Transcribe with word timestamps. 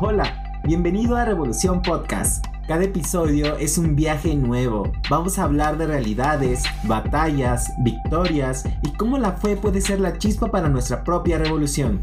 Hola, 0.00 0.60
bienvenido 0.62 1.16
a 1.16 1.24
Revolución 1.24 1.82
Podcast. 1.82 2.46
Cada 2.68 2.84
episodio 2.84 3.56
es 3.56 3.78
un 3.78 3.96
viaje 3.96 4.32
nuevo. 4.36 4.92
Vamos 5.10 5.40
a 5.40 5.42
hablar 5.42 5.76
de 5.76 5.88
realidades, 5.88 6.62
batallas, 6.84 7.72
victorias 7.82 8.64
y 8.84 8.92
cómo 8.92 9.18
la 9.18 9.32
fe 9.32 9.56
puede 9.56 9.80
ser 9.80 9.98
la 9.98 10.16
chispa 10.16 10.52
para 10.52 10.68
nuestra 10.68 11.02
propia 11.02 11.38
revolución. 11.38 12.00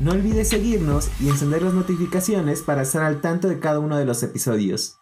No 0.00 0.12
olvides 0.12 0.48
seguirnos 0.48 1.10
y 1.20 1.28
encender 1.28 1.60
las 1.60 1.74
notificaciones 1.74 2.62
para 2.62 2.80
estar 2.80 3.02
al 3.02 3.20
tanto 3.20 3.46
de 3.48 3.60
cada 3.60 3.78
uno 3.78 3.98
de 3.98 4.06
los 4.06 4.22
episodios. 4.22 4.96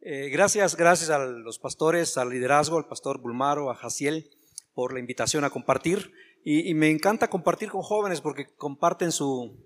Eh, 0.00 0.30
gracias, 0.30 0.74
gracias 0.74 1.10
a 1.10 1.18
los 1.18 1.60
pastores, 1.60 2.18
al 2.18 2.30
liderazgo, 2.30 2.76
al 2.76 2.88
pastor 2.88 3.20
Bulmaro, 3.20 3.70
a 3.70 3.76
Jaciel, 3.76 4.30
por 4.74 4.92
la 4.92 4.98
invitación 4.98 5.44
a 5.44 5.50
compartir. 5.50 6.10
Y, 6.44 6.68
y 6.68 6.74
me 6.74 6.90
encanta 6.90 7.30
compartir 7.30 7.70
con 7.70 7.82
jóvenes 7.82 8.20
porque 8.20 8.46
comparten 8.56 9.12
su, 9.12 9.56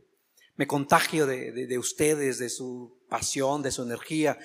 me 0.61 0.67
contagio 0.67 1.27
de, 1.27 1.79
ustedes, 1.79 2.39
de 2.39 2.51
su 2.51 3.03
pasión, 3.09 3.63
de 3.63 3.71
su 3.71 3.83
energía. 3.83 4.39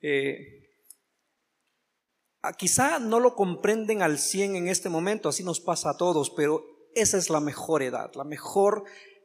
Eh, 0.00 0.66
ah, 2.40 2.54
quizá 2.54 2.98
no 2.98 3.20
lo 3.20 3.34
comprenden 3.34 4.00
al 4.00 4.18
100 4.18 4.56
en 4.56 4.68
este 4.68 4.88
momento, 4.88 5.28
así 5.28 5.44
nos 5.44 5.60
pasa 5.60 5.90
a 5.90 5.96
todos, 5.98 6.30
pero 6.30 6.64
esa 6.94 7.18
es 7.18 7.28
la 7.28 7.40
mejor 7.40 7.82
edad, 7.82 8.10
la 8.14 8.24
mejor, 8.24 8.84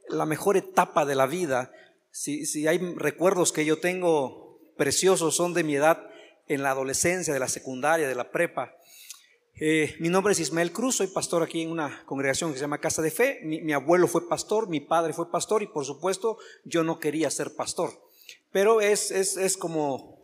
la 0.10 0.26
mejor 0.26 0.58
etapa 0.58 1.06
de 1.06 1.16
la 1.16 1.28
vida. 1.28 1.72
Si, 2.12 2.46
si 2.46 2.68
hay 2.68 2.78
recuerdos 2.98 3.54
que 3.54 3.64
yo 3.64 3.80
tengo 3.80 4.60
preciosos, 4.76 5.38
son 5.38 5.54
de 5.54 5.64
mi 5.64 5.78
edad 5.78 6.10
en 6.50 6.62
la 6.62 6.72
adolescencia, 6.72 7.34
de 7.34 7.40
la 7.40 7.48
secundaria, 7.48 8.06
de 8.06 8.16
la 8.16 8.32
prepa. 8.32 8.76
Eh, 9.60 9.96
mi 10.00 10.10
nombre 10.10 10.34
es 10.34 10.40
Ismael 10.40 10.72
Cruz, 10.72 10.96
soy 10.96 11.08
pastor 11.08 11.44
aquí 11.44 11.62
en 11.62 11.70
una 11.70 12.04
congregación 12.06 12.52
que 12.52 12.58
se 12.58 12.62
llama 12.62 12.80
Casa 12.80 13.04
de 13.04 13.12
Fe. 13.12 13.40
Mi, 13.44 13.72
abuelo 13.72 14.08
fue 14.08 14.28
pastor, 14.28 14.68
mi 14.68 14.80
padre 14.80 15.14
fue 15.14 15.30
pastor 15.30 15.62
y 15.62 15.68
por 15.68 15.86
supuesto 15.86 16.40
yo 16.66 16.84
no 16.84 17.00
quería 17.00 17.30
ser 17.30 17.56
pastor. 17.56 17.92
Pero 18.52 18.82
es, 18.82 19.12
es, 19.12 19.38
es 19.38 19.56
como 19.56 20.20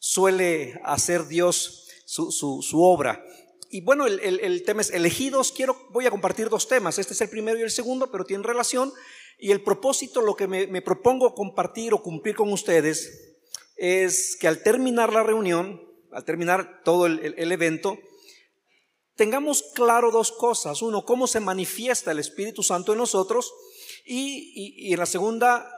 suele 0.00 0.80
hacer 0.84 1.28
Dios 1.28 1.90
su, 2.06 2.32
su, 2.32 2.82
obra. 2.82 3.24
Y 3.70 3.82
bueno, 3.82 4.06
el, 4.06 4.18
el, 4.20 4.62
tema 4.64 4.80
es 4.80 4.90
elegidos. 4.90 5.52
Quiero, 5.52 5.76
voy 5.90 6.06
a 6.06 6.10
compartir 6.10 6.48
dos 6.48 6.66
temas. 6.66 6.98
Este 6.98 7.14
es 7.14 7.20
el 7.20 7.30
primero 7.30 7.58
y 7.58 7.62
el 7.62 7.70
segundo, 7.70 8.10
pero 8.10 8.24
tienen 8.24 8.42
relación. 8.42 8.92
Y 9.38 9.52
el 9.52 9.62
propósito, 9.62 10.20
lo 10.20 10.34
que 10.34 10.48
me, 10.48 10.66
me 10.66 10.82
propongo 10.82 11.34
compartir 11.36 11.94
o 11.94 12.02
cumplir 12.02 12.34
con 12.34 12.52
ustedes, 12.52 13.36
es 13.76 14.36
que 14.36 14.48
al 14.48 14.62
terminar 14.62 15.12
la 15.12 15.22
reunión, 15.22 15.80
al 16.10 16.24
terminar 16.24 16.82
todo 16.84 17.06
el, 17.06 17.34
el 17.38 17.52
evento, 17.52 17.96
tengamos 19.14 19.62
claro 19.74 20.10
dos 20.10 20.32
cosas. 20.32 20.82
Uno, 20.82 21.04
cómo 21.04 21.26
se 21.26 21.40
manifiesta 21.40 22.10
el 22.10 22.18
Espíritu 22.18 22.62
Santo 22.62 22.92
en 22.92 22.98
nosotros 22.98 23.52
y, 24.04 24.92
en 24.92 24.98
la 24.98 25.06
segunda, 25.06 25.70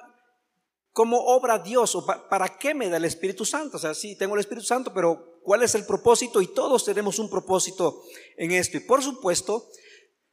cómo 0.93 1.19
obra 1.19 1.59
Dios 1.59 1.95
o 1.95 2.07
para 2.07 2.59
qué 2.59 2.75
me 2.75 2.89
da 2.89 2.97
el 2.97 3.05
Espíritu 3.05 3.45
Santo. 3.45 3.77
O 3.77 3.81
sea, 3.81 3.95
sí, 3.95 4.17
tengo 4.17 4.35
el 4.35 4.41
Espíritu 4.41 4.67
Santo, 4.67 4.93
pero 4.95 5.41
¿cuál 5.43 5.63
es 5.63 5.75
el 5.75 5.85
propósito? 5.85 6.41
Y 6.41 6.49
todos 6.49 6.85
tenemos 6.85 7.19
un 7.19 7.31
propósito 7.31 8.03
en 8.37 8.53
esto. 8.53 8.77
Y 8.77 8.81
por 8.81 9.03
supuesto, 9.03 9.69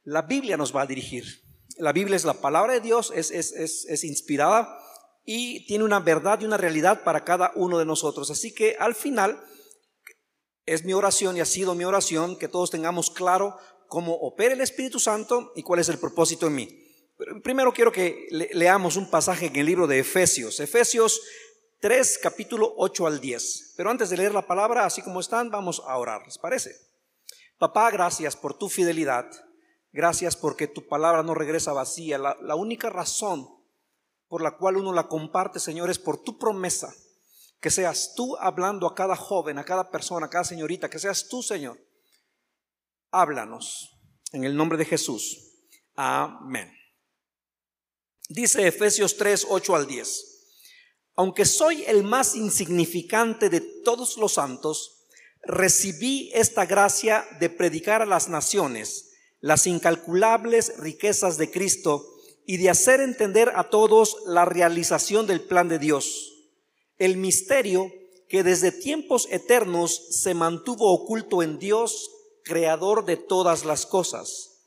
la 0.04 0.22
Biblia 0.22 0.56
nos 0.56 0.74
va 0.74 0.82
a 0.82 0.86
dirigir. 0.86 1.24
La 1.78 1.92
Biblia 1.92 2.16
es 2.16 2.24
la 2.24 2.34
palabra 2.34 2.74
de 2.74 2.80
Dios, 2.80 3.12
es, 3.14 3.30
es, 3.30 3.52
es 3.52 4.04
inspirada 4.04 4.78
y 5.24 5.66
tiene 5.66 5.84
una 5.84 6.00
verdad 6.00 6.40
y 6.40 6.44
una 6.44 6.56
realidad 6.56 7.02
para 7.04 7.24
cada 7.24 7.52
uno 7.54 7.78
de 7.78 7.86
nosotros. 7.86 8.30
Así 8.30 8.54
que 8.54 8.76
al 8.78 8.94
final 8.94 9.42
es 10.66 10.84
mi 10.84 10.92
oración 10.92 11.36
y 11.36 11.40
ha 11.40 11.44
sido 11.44 11.74
mi 11.74 11.84
oración 11.84 12.36
que 12.36 12.48
todos 12.48 12.70
tengamos 12.70 13.10
claro 13.10 13.56
cómo 13.88 14.14
opera 14.14 14.54
el 14.54 14.60
Espíritu 14.60 14.98
Santo 14.98 15.52
y 15.54 15.62
cuál 15.62 15.80
es 15.80 15.88
el 15.88 15.98
propósito 15.98 16.46
en 16.46 16.54
mí. 16.54 16.78
primero 17.42 17.72
quiero 17.72 17.92
que 17.92 18.26
leamos 18.52 18.96
un 18.96 19.10
pasaje 19.10 19.46
en 19.46 19.56
el 19.56 19.66
libro 19.66 19.86
de 19.86 19.98
Efesios, 19.98 20.60
Efesios 20.60 21.20
3, 21.80 22.20
capítulo 22.22 22.74
8 22.76 23.06
al 23.06 23.20
10. 23.20 23.74
Pero 23.76 23.90
antes 23.90 24.08
de 24.08 24.16
leer 24.16 24.32
la 24.32 24.46
palabra, 24.46 24.86
así 24.86 25.02
como 25.02 25.18
están, 25.18 25.50
vamos 25.50 25.82
a 25.84 25.98
orar, 25.98 26.22
¿les 26.24 26.38
parece? 26.38 26.76
Papá, 27.58 27.90
gracias 27.90 28.36
por 28.36 28.56
tu 28.56 28.68
fidelidad. 28.68 29.26
Gracias 29.92 30.36
porque 30.36 30.68
tu 30.68 30.86
palabra 30.86 31.22
no 31.22 31.34
regresa 31.34 31.72
vacía. 31.72 32.18
La, 32.18 32.36
la 32.40 32.54
única 32.54 32.88
razón 32.88 33.48
por 34.28 34.42
la 34.42 34.56
cual 34.56 34.76
uno 34.76 34.92
la 34.92 35.08
comparte, 35.08 35.58
Señor, 35.58 35.90
es 35.90 35.98
por 35.98 36.22
tu 36.22 36.38
promesa 36.38 36.94
que 37.62 37.70
seas 37.70 38.14
tú 38.16 38.36
hablando 38.38 38.88
a 38.88 38.94
cada 38.94 39.14
joven, 39.14 39.56
a 39.56 39.64
cada 39.64 39.88
persona, 39.88 40.26
a 40.26 40.30
cada 40.30 40.42
señorita, 40.42 40.90
que 40.90 40.98
seas 40.98 41.28
tú, 41.28 41.44
Señor. 41.44 41.78
Háblanos 43.12 44.00
en 44.32 44.42
el 44.42 44.56
nombre 44.56 44.76
de 44.76 44.84
Jesús. 44.84 45.38
Amén. 45.94 46.76
Dice 48.28 48.66
Efesios 48.66 49.16
3, 49.16 49.46
8 49.48 49.76
al 49.76 49.86
10. 49.86 50.28
Aunque 51.14 51.44
soy 51.44 51.84
el 51.86 52.02
más 52.02 52.34
insignificante 52.34 53.48
de 53.48 53.60
todos 53.60 54.16
los 54.16 54.32
santos, 54.32 55.06
recibí 55.44 56.32
esta 56.34 56.66
gracia 56.66 57.24
de 57.38 57.48
predicar 57.48 58.02
a 58.02 58.06
las 58.06 58.28
naciones 58.28 59.10
las 59.38 59.68
incalculables 59.68 60.78
riquezas 60.78 61.38
de 61.38 61.50
Cristo 61.52 62.08
y 62.44 62.56
de 62.56 62.70
hacer 62.70 63.00
entender 63.00 63.52
a 63.54 63.70
todos 63.70 64.16
la 64.26 64.44
realización 64.46 65.28
del 65.28 65.42
plan 65.42 65.68
de 65.68 65.78
Dios 65.78 66.31
el 66.98 67.16
misterio 67.16 67.92
que 68.28 68.42
desde 68.42 68.72
tiempos 68.72 69.28
eternos 69.30 69.94
se 70.10 70.34
mantuvo 70.34 70.92
oculto 70.92 71.42
en 71.42 71.58
Dios, 71.58 72.10
creador 72.44 73.04
de 73.04 73.16
todas 73.16 73.64
las 73.64 73.86
cosas. 73.86 74.60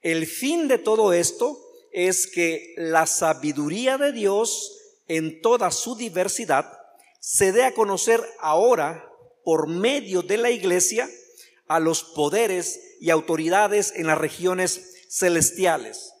El 0.00 0.26
fin 0.26 0.68
de 0.68 0.78
todo 0.78 1.12
esto 1.12 1.58
es 1.92 2.26
que 2.26 2.74
la 2.76 3.06
sabiduría 3.06 3.98
de 3.98 4.12
Dios 4.12 4.78
en 5.08 5.42
toda 5.42 5.70
su 5.70 5.94
diversidad 5.94 6.72
se 7.20 7.52
dé 7.52 7.64
a 7.64 7.74
conocer 7.74 8.20
ahora 8.40 9.08
por 9.44 9.68
medio 9.68 10.22
de 10.22 10.38
la 10.38 10.50
iglesia 10.50 11.08
a 11.68 11.80
los 11.80 12.02
poderes 12.02 12.96
y 13.00 13.10
autoridades 13.10 13.92
en 13.94 14.06
las 14.06 14.18
regiones 14.18 15.06
celestiales 15.08 16.12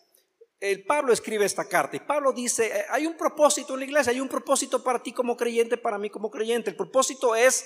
el 0.62 0.84
Pablo 0.84 1.12
escribe 1.12 1.44
esta 1.44 1.64
carta 1.64 1.96
y 1.96 2.00
Pablo 2.00 2.32
dice, 2.32 2.66
eh, 2.68 2.84
hay 2.88 3.04
un 3.04 3.16
propósito 3.16 3.74
en 3.74 3.80
la 3.80 3.84
iglesia, 3.84 4.12
hay 4.12 4.20
un 4.20 4.28
propósito 4.28 4.80
para 4.84 5.02
ti 5.02 5.12
como 5.12 5.36
creyente, 5.36 5.76
para 5.76 5.98
mí 5.98 6.08
como 6.08 6.30
creyente. 6.30 6.70
El 6.70 6.76
propósito 6.76 7.34
es, 7.34 7.64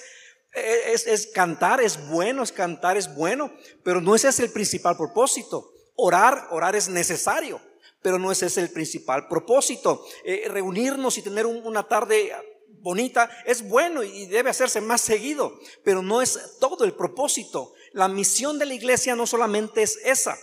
eh, 0.54 0.92
es, 0.94 1.06
es 1.06 1.26
cantar, 1.26 1.82
es 1.82 2.08
bueno, 2.08 2.42
es 2.42 2.52
cantar, 2.52 2.96
es 2.96 3.14
bueno, 3.14 3.52
pero 3.84 4.00
no 4.00 4.14
ese 4.14 4.28
es 4.28 4.40
el 4.40 4.50
principal 4.50 4.96
propósito. 4.96 5.70
Orar, 5.94 6.48
orar 6.50 6.74
es 6.74 6.88
necesario, 6.88 7.60
pero 8.00 8.18
no 8.18 8.32
ese 8.32 8.46
es 8.46 8.56
el 8.56 8.70
principal 8.70 9.28
propósito. 9.28 10.02
Eh, 10.24 10.48
reunirnos 10.48 11.18
y 11.18 11.22
tener 11.22 11.44
una 11.44 11.86
tarde 11.86 12.32
bonita 12.80 13.28
es 13.44 13.68
bueno 13.68 14.04
y 14.04 14.24
debe 14.24 14.48
hacerse 14.48 14.80
más 14.80 15.02
seguido, 15.02 15.60
pero 15.84 16.00
no 16.00 16.22
es 16.22 16.56
todo 16.60 16.86
el 16.86 16.94
propósito. 16.94 17.74
La 17.92 18.08
misión 18.08 18.58
de 18.58 18.64
la 18.64 18.72
iglesia 18.72 19.14
no 19.14 19.26
solamente 19.26 19.82
es 19.82 19.98
esa. 20.02 20.38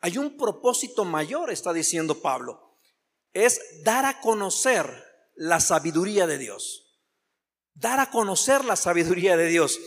Hay 0.00 0.18
un 0.18 0.36
propósito 0.36 1.04
mayor, 1.04 1.50
está 1.50 1.72
diciendo 1.72 2.20
Pablo. 2.20 2.76
Es 3.32 3.60
dar 3.82 4.04
a 4.04 4.20
conocer 4.20 4.88
la 5.34 5.60
sabiduría 5.60 6.26
de 6.26 6.38
Dios. 6.38 7.00
Dar 7.74 8.00
a 8.00 8.10
conocer 8.10 8.64
la 8.64 8.76
sabiduría 8.76 9.36
de 9.36 9.46
Dios. 9.46 9.78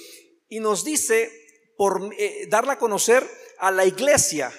Y 0.48 0.60
nos 0.60 0.84
dice, 0.84 1.32
por 1.78 2.14
eh, 2.18 2.48
darla 2.50 2.74
a 2.74 2.80
conocer 2.80 3.30
a 3.60 3.72
la 3.72 3.86
iglesia, 3.86 4.52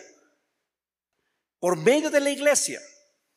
por 1.58 1.76
medio 1.76 2.10
de 2.10 2.20
la 2.20 2.30
iglesia, 2.30 2.80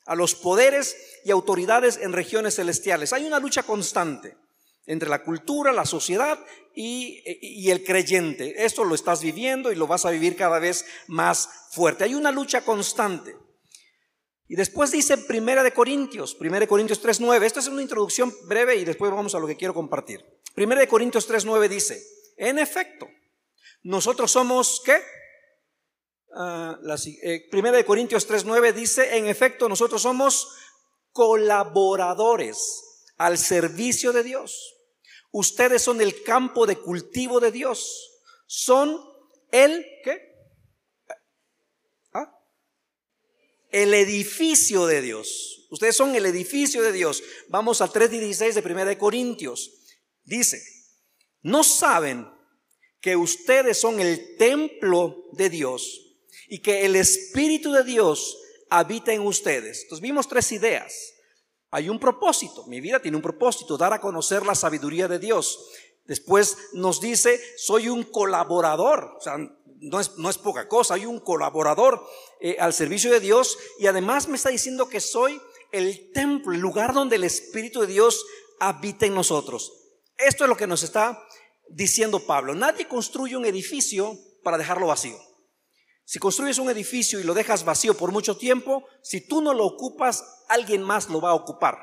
a 0.06 0.16
los 0.16 0.36
poderes 0.36 0.96
y 1.24 1.32
autoridades 1.32 1.98
en 1.98 2.14
regiones 2.14 2.56
celestiales. 2.56 3.14
Hay 3.14 3.26
una 3.26 3.40
lucha 3.40 3.64
constante 3.64 4.38
entre 4.86 5.10
la 5.10 5.24
cultura, 5.24 5.72
la 5.72 5.86
sociedad 5.86 6.40
y, 6.76 7.70
el 7.70 7.84
creyente. 7.84 8.66
Esto 8.66 8.84
lo 8.84 8.96
estás 8.96 9.22
viviendo 9.22 9.72
y 9.72 9.76
lo 9.76 9.88
vas 9.88 10.06
a 10.06 10.12
vivir 10.12 10.36
cada 10.36 10.60
vez 10.60 10.86
más 11.08 11.50
fuerte. 11.72 12.04
Hay 12.04 12.16
una 12.16 12.32
lucha 12.32 12.62
constante. 12.62 13.36
Y 14.48 14.56
después 14.56 14.92
dice 14.92 15.18
Primera 15.18 15.64
de 15.64 15.72
Corintios, 15.72 16.36
Primera 16.36 16.62
de 16.62 16.68
Corintios 16.68 17.02
3.9. 17.02 17.44
Esta 17.44 17.60
es 17.60 17.68
una 17.68 17.82
introducción 17.82 18.34
breve 18.46 18.76
y 18.76 18.86
después 18.86 19.12
vamos 19.12 19.34
a 19.36 19.40
lo 19.40 19.48
que 19.48 19.56
quiero 19.56 19.74
compartir. 19.74 20.24
Primera 20.54 20.82
de 20.82 20.88
Corintios 20.88 21.30
3.9 21.30 21.68
dice, 21.70 22.04
en 22.38 22.60
efecto, 22.60 23.08
nosotros 23.84 24.32
somos, 24.32 24.82
¿qué? 24.86 25.02
Ah, 26.36 26.78
eh, 27.24 27.48
primera 27.50 27.78
de 27.78 27.86
Corintios 27.86 28.30
3.9 28.30 28.74
dice, 28.74 29.18
en 29.18 29.28
efecto, 29.28 29.70
nosotros 29.70 30.02
somos 30.02 30.50
colaboradores 31.12 32.84
al 33.18 33.38
servicio 33.38 34.12
de 34.12 34.24
Dios. 34.24 34.73
Ustedes 35.34 35.82
son 35.82 36.00
el 36.00 36.22
campo 36.22 36.68
de 36.68 36.78
cultivo 36.78 37.40
de 37.40 37.52
Dios. 37.52 38.22
Son 38.46 39.02
el, 39.52 39.84
¿qué? 40.04 40.22
¿Ah? 42.14 42.40
El 43.72 43.96
edificio 43.96 44.86
de 44.86 45.02
Dios. 45.02 45.68
Ustedes 45.72 45.96
son 45.96 46.14
el 46.14 46.28
edificio 46.28 46.84
de 46.84 46.92
Dios. 46.92 47.24
Vamos 47.48 47.82
al 47.82 47.90
3.16 47.90 48.54
de 48.54 48.62
1 48.62 48.86
de 48.86 48.98
Corintios. 49.00 49.72
Dice, 50.24 50.62
¿no 51.42 51.64
saben 51.64 52.28
que 53.02 53.16
ustedes 53.16 53.80
son 53.80 54.00
el 54.00 54.38
templo 54.38 55.30
de 55.32 55.50
Dios 55.50 56.16
y 56.48 56.60
que 56.60 56.86
el 56.86 56.96
Espíritu 56.96 57.72
de 57.72 57.84
Dios 57.84 58.38
habita 58.70 59.12
en 59.12 59.22
ustedes? 59.22 59.82
Entonces 59.82 60.04
vimos 60.04 60.28
tres 60.28 60.52
ideas. 60.52 61.13
Hay 61.74 61.90
un 61.90 61.98
propósito, 61.98 62.68
mi 62.68 62.82
vida 62.82 63.00
tiene 63.00 63.18
un 63.18 63.24
propósito, 63.24 63.78
dar 63.80 63.94
a 63.94 64.00
conocer 64.00 64.46
la 64.46 64.54
sabiduría 64.54 65.08
de 65.08 65.18
Dios. 65.18 65.72
Después 66.06 66.56
nos 66.74 67.02
dice, 67.02 67.42
soy 67.58 67.90
un 67.90 68.04
colaborador, 68.04 69.16
o 69.18 69.20
sea, 69.20 69.38
no 69.80 70.00
es, 70.00 70.16
no 70.20 70.30
es 70.30 70.38
poca 70.38 70.68
cosa, 70.68 70.94
hay 70.94 71.08
un 71.08 71.20
colaborador 71.20 72.06
eh, 72.40 72.58
al 72.60 72.74
servicio 72.74 73.12
de 73.12 73.20
Dios 73.20 73.58
y 73.80 73.88
además 73.88 74.28
me 74.28 74.36
está 74.36 74.50
diciendo 74.50 74.88
que 74.88 75.00
soy 75.00 75.42
el 75.72 76.12
templo, 76.12 76.54
el 76.54 76.60
lugar 76.60 76.94
donde 76.94 77.16
el 77.16 77.24
Espíritu 77.24 77.82
de 77.82 77.88
Dios 77.88 78.24
habita 78.60 79.08
en 79.08 79.16
nosotros. 79.16 79.74
Esto 80.20 80.44
es 80.44 80.50
lo 80.50 80.56
que 80.56 80.68
nos 80.68 80.84
está 80.84 81.28
diciendo 81.70 82.20
Pablo. 82.20 82.54
Nadie 82.54 82.88
construye 82.88 83.36
un 83.36 83.46
edificio 83.46 84.16
para 84.44 84.60
dejarlo 84.60 84.86
vacío. 84.86 85.18
Si 86.06 86.20
construyes 86.20 86.58
un 86.60 86.70
edificio 86.70 87.20
y 87.20 87.24
lo 87.24 87.34
dejas 87.34 87.64
vacío 87.64 87.96
por 87.96 88.12
mucho 88.12 88.38
tiempo, 88.38 88.86
si 89.02 89.22
tú 89.22 89.42
no 89.42 89.54
lo 89.54 89.66
ocupas, 89.66 90.44
alguien 90.50 90.84
más 90.84 91.10
lo 91.10 91.22
va 91.22 91.32
a 91.32 91.36
ocupar. 91.36 91.78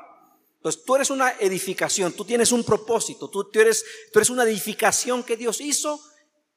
Entonces 0.57 0.83
tú 0.85 0.95
eres 0.95 1.09
una 1.09 1.31
edificación, 1.39 2.13
tú 2.13 2.23
tienes 2.23 2.51
un 2.51 2.63
propósito, 2.63 3.29
tú, 3.29 3.49
eres, 3.53 3.83
tú 4.13 4.19
eres 4.19 4.29
una 4.29 4.43
edificación 4.43 5.23
que 5.23 5.35
Dios 5.35 5.59
hizo 5.59 5.99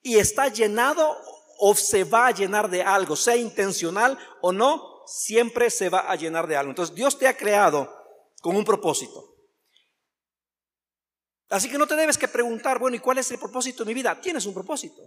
y 0.03 0.19
está 0.19 0.49
llenado 0.49 1.17
o 1.59 1.75
se 1.75 2.05
va 2.05 2.27
a 2.27 2.31
llenar 2.31 2.69
de 2.69 2.83
algo, 2.83 3.17
sea 3.17 3.37
intencional 3.37 4.19
o 4.43 4.53
no, 4.53 5.03
siempre 5.07 5.71
se 5.71 5.89
va 5.89 6.01
a 6.01 6.17
llenar 6.17 6.47
de 6.47 6.57
algo. 6.57 6.71
Entonces 6.71 6.95
Dios 6.95 7.19
te 7.19 7.27
ha 7.27 7.37
creado 7.37 7.91
con 8.43 8.55
un 8.57 8.65
propósito. 8.65 9.35
Así 11.49 11.71
que 11.71 11.79
no 11.79 11.87
te 11.87 11.97
debes 11.97 12.19
que 12.19 12.29
preguntar, 12.29 12.79
bueno, 12.79 12.97
¿y 12.97 13.01
cuál 13.01 13.19
es 13.19 13.31
el 13.31 13.39
propósito 13.39 13.85
de 13.85 13.89
mi 13.89 13.95
vida? 13.95 14.21
Tienes 14.21 14.45
un 14.45 14.53
propósito. 14.53 15.01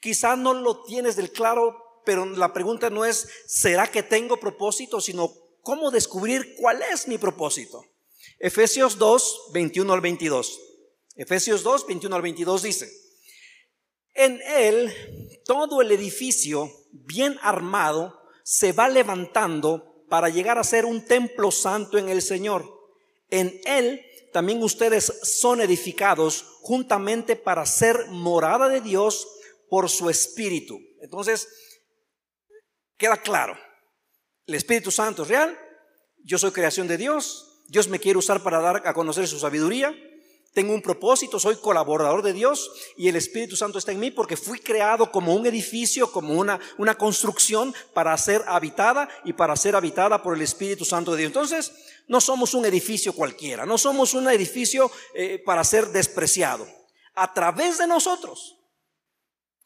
Quizás 0.00 0.38
no 0.38 0.54
lo 0.54 0.84
tienes 0.84 1.16
del 1.16 1.32
claro, 1.32 1.76
pero 2.04 2.24
la 2.24 2.52
pregunta 2.52 2.90
no 2.90 3.04
es, 3.04 3.28
¿será 3.46 3.90
que 3.90 4.02
tengo 4.02 4.38
propósito? 4.38 5.00
Sino, 5.00 5.32
¿cómo 5.62 5.90
descubrir 5.90 6.54
cuál 6.58 6.82
es 6.82 7.08
mi 7.08 7.18
propósito? 7.18 7.84
Efesios 8.38 8.98
2, 8.98 9.50
21 9.52 9.92
al 9.92 10.00
22. 10.00 10.60
Efesios 11.16 11.62
2, 11.62 11.86
21 11.86 12.16
al 12.16 12.22
22 12.22 12.62
dice, 12.62 12.90
en 14.14 14.40
él 14.46 14.92
todo 15.44 15.82
el 15.82 15.92
edificio 15.92 16.70
bien 16.92 17.38
armado 17.42 18.18
se 18.42 18.72
va 18.72 18.88
levantando 18.88 20.04
para 20.08 20.28
llegar 20.28 20.58
a 20.58 20.64
ser 20.64 20.84
un 20.84 21.04
templo 21.04 21.50
santo 21.50 21.98
en 21.98 22.08
el 22.08 22.22
Señor. 22.22 22.64
En 23.30 23.60
él 23.64 24.00
también 24.32 24.62
ustedes 24.62 25.12
son 25.22 25.60
edificados 25.60 26.44
juntamente 26.60 27.36
para 27.36 27.66
ser 27.66 28.06
morada 28.08 28.68
de 28.68 28.80
Dios 28.80 29.26
por 29.68 29.90
su 29.90 30.10
Espíritu. 30.10 30.78
Entonces, 31.00 31.48
queda 32.96 33.16
claro, 33.16 33.56
el 34.46 34.54
Espíritu 34.54 34.90
Santo 34.90 35.22
es 35.22 35.28
real, 35.28 35.58
yo 36.24 36.38
soy 36.38 36.50
creación 36.50 36.88
de 36.88 36.96
Dios, 36.96 37.62
Dios 37.68 37.88
me 37.88 37.98
quiere 37.98 38.18
usar 38.18 38.42
para 38.42 38.60
dar 38.60 38.82
a 38.86 38.94
conocer 38.94 39.26
su 39.26 39.38
sabiduría, 39.38 39.94
tengo 40.56 40.72
un 40.72 40.80
propósito, 40.80 41.38
soy 41.38 41.56
colaborador 41.56 42.22
de 42.22 42.32
Dios 42.32 42.70
y 42.96 43.08
el 43.08 43.16
Espíritu 43.16 43.56
Santo 43.56 43.78
está 43.78 43.92
en 43.92 44.00
mí 44.00 44.10
porque 44.10 44.38
fui 44.38 44.58
creado 44.58 45.12
como 45.12 45.34
un 45.34 45.44
edificio, 45.44 46.10
como 46.10 46.32
una, 46.32 46.58
una 46.78 46.96
construcción 46.96 47.74
para 47.92 48.16
ser 48.16 48.42
habitada 48.46 49.06
y 49.26 49.34
para 49.34 49.54
ser 49.54 49.76
habitada 49.76 50.22
por 50.22 50.34
el 50.34 50.40
Espíritu 50.40 50.86
Santo 50.86 51.12
de 51.12 51.18
Dios. 51.18 51.28
Entonces, 51.28 51.72
no 52.08 52.22
somos 52.22 52.54
un 52.54 52.64
edificio 52.64 53.12
cualquiera, 53.12 53.66
no 53.66 53.76
somos 53.76 54.14
un 54.14 54.30
edificio 54.30 54.90
eh, 55.14 55.42
para 55.44 55.62
ser 55.62 55.88
despreciado. 55.88 56.66
A 57.14 57.34
través 57.34 57.76
de 57.76 57.86
nosotros, 57.86 58.55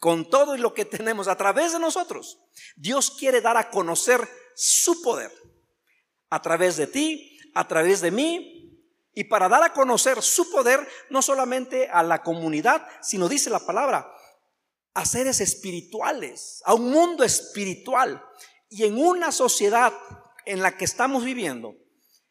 con 0.00 0.29
todo 0.29 0.56
y 0.56 0.58
lo 0.58 0.75
que 0.75 0.87
tenemos, 0.87 1.29
a 1.29 1.37
través 1.37 1.73
de 1.73 1.79
nosotros, 1.79 2.41
Dios 2.75 3.11
quiere 3.12 3.41
dar 3.41 3.58
a 3.58 3.70
conocer 3.70 4.26
su 4.56 5.02
poder. 5.02 5.31
A 6.31 6.41
través 6.41 6.76
de 6.76 6.87
ti, 6.87 7.38
a 7.55 7.69
través 7.69 8.00
de 8.00 8.11
mí, 8.11 8.61
y 9.14 9.25
para 9.25 9.49
dar 9.49 9.62
a 9.62 9.75
conocer 9.75 10.23
su 10.23 10.50
poder, 10.50 10.88
no 11.11 11.20
solamente 11.20 11.88
a 11.91 12.02
la 12.02 12.23
comunidad, 12.23 12.87
sino 13.02 13.29
dice 13.29 13.50
la 13.50 13.58
palabra, 13.61 14.11
a 14.94 15.05
seres 15.05 15.41
espirituales, 15.41 16.62
a 16.64 16.73
un 16.75 16.91
mundo 16.91 17.23
espiritual. 17.23 18.25
Y 18.70 18.85
en 18.85 18.96
una 18.96 19.32
sociedad 19.32 19.93
en 20.46 20.62
la 20.62 20.79
que 20.79 20.87
estamos 20.87 21.25
viviendo, 21.25 21.75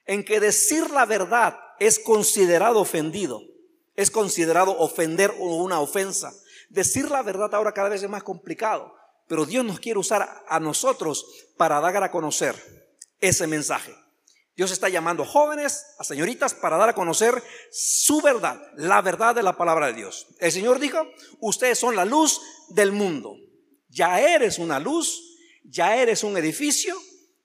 en 0.06 0.26
que 0.26 0.40
decir 0.40 0.90
la 0.90 1.06
verdad 1.06 1.60
es 1.80 2.00
considerado 2.00 2.80
ofendido, 2.80 3.42
es 3.96 4.10
considerado 4.10 4.76
ofender 4.80 5.36
o 5.40 5.58
una 5.58 5.82
ofensa. 5.82 6.34
Decir 6.70 7.10
la 7.10 7.24
verdad 7.24 7.54
ahora 7.54 7.74
cada 7.74 7.90
vez 7.90 8.04
es 8.04 8.10
más 8.10 8.24
complicado, 8.24 8.94
pero 9.28 9.46
Dios 9.46 9.66
nos 9.66 9.80
quiere 9.80 10.00
usar 10.00 10.44
a 10.48 10.60
nosotros 10.60 11.26
para 11.58 11.80
dar 11.82 12.04
a 12.04 12.12
conocer 12.12 12.56
ese 13.20 13.48
mensaje. 13.48 13.94
Dios 14.56 14.72
está 14.72 14.90
llamando 14.90 15.24
jóvenes, 15.24 15.86
a 16.00 16.04
señoritas, 16.04 16.54
para 16.54 16.78
dar 16.78 16.90
a 16.90 16.94
conocer 16.94 17.42
su 17.72 18.22
verdad, 18.22 18.62
la 18.76 19.02
verdad 19.02 19.34
de 19.34 19.42
la 19.42 19.56
palabra 19.56 19.88
de 19.88 19.94
Dios. 19.94 20.28
El 20.40 20.52
Señor 20.52 20.80
dijo, 20.80 21.02
ustedes 21.40 21.80
son 21.80 21.96
la 21.96 22.04
luz 22.04 22.42
del 22.70 22.92
mundo. 22.92 23.38
Ya 23.88 24.20
eres 24.20 24.60
una 24.60 24.80
luz, 24.80 25.38
ya 25.64 25.96
eres 25.96 26.24
un 26.24 26.38
edificio 26.38 26.96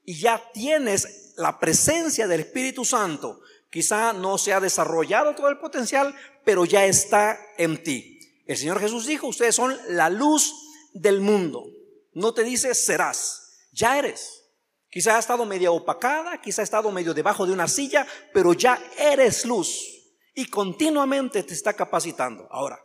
y 0.05 0.19
ya 0.19 0.43
tienes 0.53 1.35
la 1.37 1.61
presencia 1.61 2.27
del 2.27 2.41
Espíritu 2.41 2.85
Santo. 2.85 3.41
Quizá 3.71 4.13
no 4.13 4.37
se 4.37 4.53
ha 4.53 4.61
desarrollado 4.61 5.35
todo 5.35 5.49
el 5.49 5.59
potencial, 5.59 6.15
pero 6.45 6.65
ya 6.65 6.85
está 6.85 7.39
en 7.59 7.83
ti. 7.83 8.14
El 8.47 8.57
Señor 8.57 8.81
Jesús 8.81 9.07
dijo, 9.07 9.27
ustedes 9.27 9.55
son 9.55 9.77
la 9.89 10.11
luz 10.11 10.53
del 10.93 11.21
mundo. 11.21 11.65
No 12.13 12.35
te 12.35 12.45
dice 12.45 12.75
serás, 12.75 13.69
ya 13.73 13.99
eres. 13.99 14.43
Quizá 14.91 15.17
ha 15.17 15.19
estado 15.19 15.45
medio 15.45 15.75
opacada, 15.75 16.41
quizá 16.41 16.63
ha 16.63 16.65
estado 16.65 16.91
medio 16.93 17.15
debajo 17.15 17.47
de 17.47 17.53
una 17.53 17.67
silla, 17.67 18.07
pero 18.33 18.53
ya 18.53 18.81
eres 18.97 19.45
luz 19.45 19.95
y 20.35 20.47
continuamente 20.47 21.43
te 21.43 21.55
está 21.55 21.73
capacitando. 21.73 22.47
Ahora, 22.51 22.79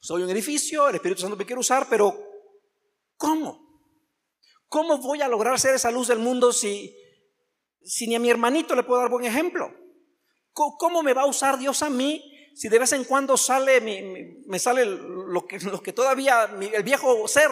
soy 0.00 0.22
un 0.22 0.30
edificio, 0.30 0.88
el 0.88 0.96
Espíritu 0.96 1.20
Santo 1.20 1.36
me 1.36 1.46
quiere 1.46 1.60
usar, 1.60 1.86
pero 1.88 2.16
¿cómo? 3.16 3.68
¿Cómo 4.66 4.98
voy 4.98 5.22
a 5.22 5.28
lograr 5.28 5.60
ser 5.60 5.74
esa 5.74 5.90
luz 5.90 6.08
del 6.08 6.18
mundo 6.18 6.52
si, 6.52 6.96
si 7.82 8.06
ni 8.06 8.14
a 8.16 8.20
mi 8.20 8.30
hermanito 8.30 8.74
le 8.74 8.82
puedo 8.82 9.00
dar 9.00 9.10
buen 9.10 9.24
ejemplo? 9.24 9.72
¿Cómo 10.52 11.02
me 11.02 11.14
va 11.14 11.22
a 11.22 11.26
usar 11.26 11.58
Dios 11.58 11.82
a 11.82 11.90
mí 11.90 12.37
si 12.58 12.68
de 12.68 12.80
vez 12.80 12.90
en 12.90 13.04
cuando 13.04 13.36
sale, 13.36 13.80
me, 13.80 14.58
sale 14.58 14.84
lo 14.84 15.46
que, 15.46 15.92
todavía, 15.92 16.50
el 16.74 16.82
viejo 16.82 17.28
ser 17.28 17.50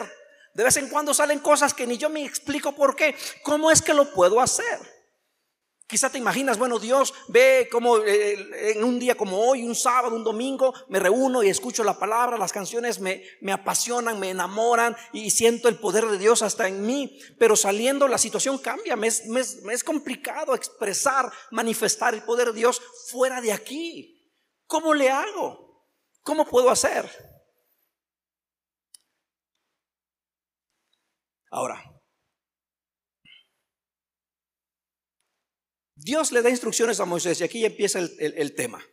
de 0.52 0.64
vez 0.64 0.76
en 0.78 0.88
cuando 0.88 1.14
salen 1.14 1.38
cosas 1.38 1.72
que 1.74 1.86
ni 1.86 1.96
yo 1.96 2.10
me 2.10 2.24
explico 2.24 2.72
por 2.72 2.96
qué. 2.96 3.14
¿Cómo 3.44 3.70
es 3.70 3.82
que 3.82 3.94
lo 3.94 4.12
puedo 4.12 4.40
hacer? 4.40 4.80
Quizá 5.86 6.10
te 6.10 6.18
imaginas, 6.18 6.58
bueno, 6.58 6.80
Dios 6.80 7.14
ve 7.28 7.68
como 7.70 7.98
eh, 7.98 8.72
en 8.74 8.82
un 8.82 8.98
día 8.98 9.16
como 9.16 9.38
hoy, 9.38 9.62
un 9.62 9.76
sábado, 9.76 10.16
un 10.16 10.24
domingo, 10.24 10.74
me 10.88 10.98
reúno 10.98 11.44
y 11.44 11.50
escucho 11.50 11.84
la 11.84 12.00
palabra, 12.00 12.36
las 12.36 12.52
canciones 12.52 12.98
me, 12.98 13.22
me 13.40 13.52
apasionan, 13.52 14.18
me 14.18 14.30
enamoran 14.30 14.96
y 15.12 15.30
siento 15.30 15.68
el 15.68 15.76
poder 15.76 16.06
de 16.06 16.18
Dios 16.18 16.42
hasta 16.42 16.66
en 16.66 16.84
mí, 16.84 17.16
pero 17.38 17.54
saliendo 17.54 18.08
la 18.08 18.18
situación 18.18 18.58
cambia, 18.58 18.96
me 18.96 19.06
es, 19.06 19.26
me 19.26 19.72
es 19.72 19.84
complicado 19.84 20.56
expresar, 20.56 21.30
manifestar 21.52 22.12
el 22.12 22.24
poder 22.24 22.48
de 22.48 22.58
Dios 22.58 22.82
fuera 23.08 23.40
de 23.40 23.52
aquí. 23.52 24.15
¿Cómo 24.66 24.94
le 24.94 25.10
hago? 25.10 25.86
¿Cómo 26.22 26.44
puedo 26.44 26.70
hacer? 26.70 27.08
Ahora, 31.50 31.82
Dios 35.94 36.32
le 36.32 36.42
da 36.42 36.50
instrucciones 36.50 37.00
a 37.00 37.04
Moisés 37.04 37.40
y 37.40 37.44
aquí 37.44 37.60
ya 37.60 37.68
empieza 37.68 37.98
el, 37.98 38.54
tema. 38.54 38.84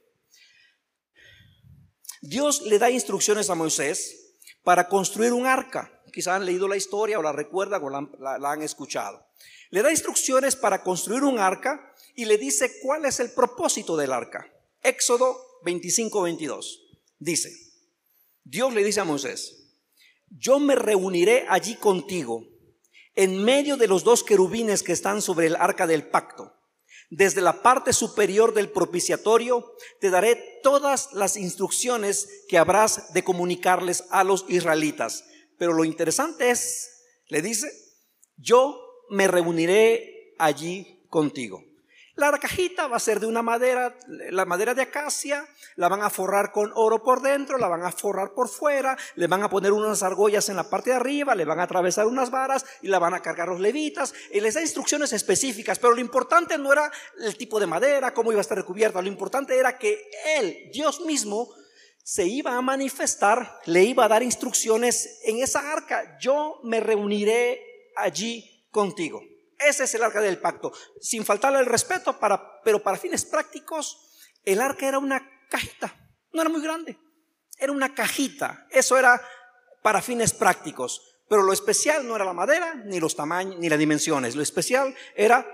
Dios 2.21 2.61
le 2.61 2.79
da 2.79 2.89
instrucciones 2.89 3.49
a 3.49 3.55
Moisés 3.55 4.39
para 4.63 4.87
construir 4.87 5.33
un 5.33 5.45
arca. 5.45 6.01
Quizá 6.13 6.35
han 6.35 6.45
leído 6.45 6.67
la 6.67 6.77
historia 6.77 7.19
o 7.19 7.23
la 7.23 7.31
recuerdan 7.31 7.83
o 7.83 7.89
la, 7.89 8.37
la 8.39 8.51
han 8.51 8.61
escuchado. 8.61 9.27
Le 9.71 9.81
da 9.81 9.91
instrucciones 9.91 10.55
para 10.55 10.83
construir 10.83 11.23
un 11.23 11.39
arca 11.39 11.93
y 12.15 12.25
le 12.25 12.37
dice 12.37 12.79
cuál 12.81 13.05
es 13.05 13.19
el 13.19 13.31
propósito 13.31 13.97
del 13.97 14.13
arca. 14.13 14.47
Éxodo 14.81 15.52
25, 15.63 16.21
22. 16.21 16.81
Dice, 17.19 17.49
Dios 18.43 18.73
le 18.73 18.83
dice 18.83 18.99
a 18.99 19.05
Moisés, 19.05 19.63
yo 20.29 20.59
me 20.59 20.75
reuniré 20.75 21.45
allí 21.47 21.75
contigo 21.75 22.45
en 23.15 23.43
medio 23.43 23.77
de 23.77 23.87
los 23.87 24.03
dos 24.03 24.23
querubines 24.23 24.83
que 24.83 24.91
están 24.91 25.21
sobre 25.21 25.47
el 25.47 25.55
arca 25.55 25.87
del 25.87 26.07
pacto. 26.07 26.53
Desde 27.09 27.41
la 27.41 27.61
parte 27.61 27.93
superior 27.93 28.53
del 28.53 28.71
propiciatorio 28.71 29.75
te 29.99 30.09
daré 30.09 30.59
todas 30.63 31.13
las 31.13 31.37
instrucciones 31.37 32.45
que 32.47 32.57
habrás 32.57 33.13
de 33.13 33.23
comunicarles 33.23 34.05
a 34.09 34.23
los 34.23 34.45
israelitas. 34.49 35.25
Pero 35.59 35.73
lo 35.73 35.85
interesante 35.85 36.49
es, 36.49 36.89
le 37.27 37.41
dice, 37.41 37.71
yo 38.37 38.79
me 39.09 39.27
reuniré 39.27 40.33
allí 40.39 41.05
contigo. 41.09 41.63
La 42.15 42.31
cajita 42.37 42.87
va 42.87 42.97
a 42.97 42.99
ser 42.99 43.19
de 43.19 43.25
una 43.25 43.41
madera, 43.41 43.97
la 44.29 44.45
madera 44.45 44.75
de 44.75 44.83
acacia, 44.83 45.47
la 45.75 45.87
van 45.87 46.03
a 46.03 46.11
forrar 46.11 46.51
con 46.51 46.71
oro 46.75 47.01
por 47.01 47.23
dentro, 47.23 47.57
la 47.57 47.67
van 47.67 47.83
a 47.83 47.91
forrar 47.91 48.33
por 48.33 48.49
fuera, 48.49 48.95
le 49.15 49.25
van 49.25 49.41
a 49.41 49.49
poner 49.49 49.71
unas 49.71 50.03
argollas 50.03 50.47
en 50.49 50.55
la 50.55 50.69
parte 50.69 50.91
de 50.91 50.97
arriba, 50.97 51.33
le 51.33 51.43
van 51.43 51.59
a 51.59 51.63
atravesar 51.63 52.05
unas 52.05 52.29
varas 52.29 52.67
y 52.83 52.87
la 52.87 52.99
van 52.99 53.15
a 53.15 53.21
cargar 53.21 53.47
los 53.47 53.59
levitas. 53.59 54.13
Y 54.31 54.41
les 54.41 54.53
da 54.53 54.61
instrucciones 54.61 55.11
específicas, 55.11 55.79
pero 55.79 55.95
lo 55.95 56.01
importante 56.01 56.55
no 56.59 56.71
era 56.71 56.91
el 57.19 57.35
tipo 57.35 57.59
de 57.59 57.65
madera, 57.65 58.13
cómo 58.13 58.31
iba 58.31 58.39
a 58.39 58.41
estar 58.41 58.59
recubierta, 58.59 59.01
lo 59.01 59.07
importante 59.07 59.57
era 59.57 59.79
que 59.79 59.99
Él, 60.37 60.69
Dios 60.71 61.01
mismo, 61.01 61.49
se 62.03 62.27
iba 62.27 62.55
a 62.55 62.61
manifestar, 62.61 63.59
le 63.65 63.85
iba 63.85 64.05
a 64.05 64.09
dar 64.09 64.21
instrucciones 64.21 65.19
en 65.23 65.41
esa 65.41 65.71
arca. 65.71 66.19
Yo 66.19 66.59
me 66.63 66.79
reuniré 66.79 67.59
allí 67.95 68.67
contigo. 68.69 69.32
Ese 69.67 69.85
es 69.85 69.95
el 69.95 70.03
arca 70.03 70.21
del 70.21 70.39
pacto. 70.39 70.71
Sin 70.99 71.25
faltarle 71.25 71.59
el 71.59 71.65
respeto, 71.65 72.19
para, 72.19 72.61
pero 72.61 72.81
para 72.81 72.97
fines 72.97 73.25
prácticos, 73.25 73.97
el 74.43 74.61
arca 74.61 74.87
era 74.87 74.99
una 74.99 75.29
cajita. 75.49 75.95
No 76.31 76.41
era 76.41 76.49
muy 76.49 76.61
grande. 76.61 76.97
Era 77.57 77.71
una 77.71 77.93
cajita. 77.93 78.67
Eso 78.69 78.97
era 78.97 79.21
para 79.81 80.01
fines 80.01 80.33
prácticos. 80.33 81.01
Pero 81.29 81.43
lo 81.43 81.53
especial 81.53 82.07
no 82.07 82.15
era 82.15 82.25
la 82.25 82.33
madera, 82.33 82.75
ni 82.75 82.99
los 82.99 83.15
tamaños, 83.15 83.57
ni 83.59 83.69
las 83.69 83.79
dimensiones. 83.79 84.35
Lo 84.35 84.41
especial 84.41 84.95
era 85.15 85.47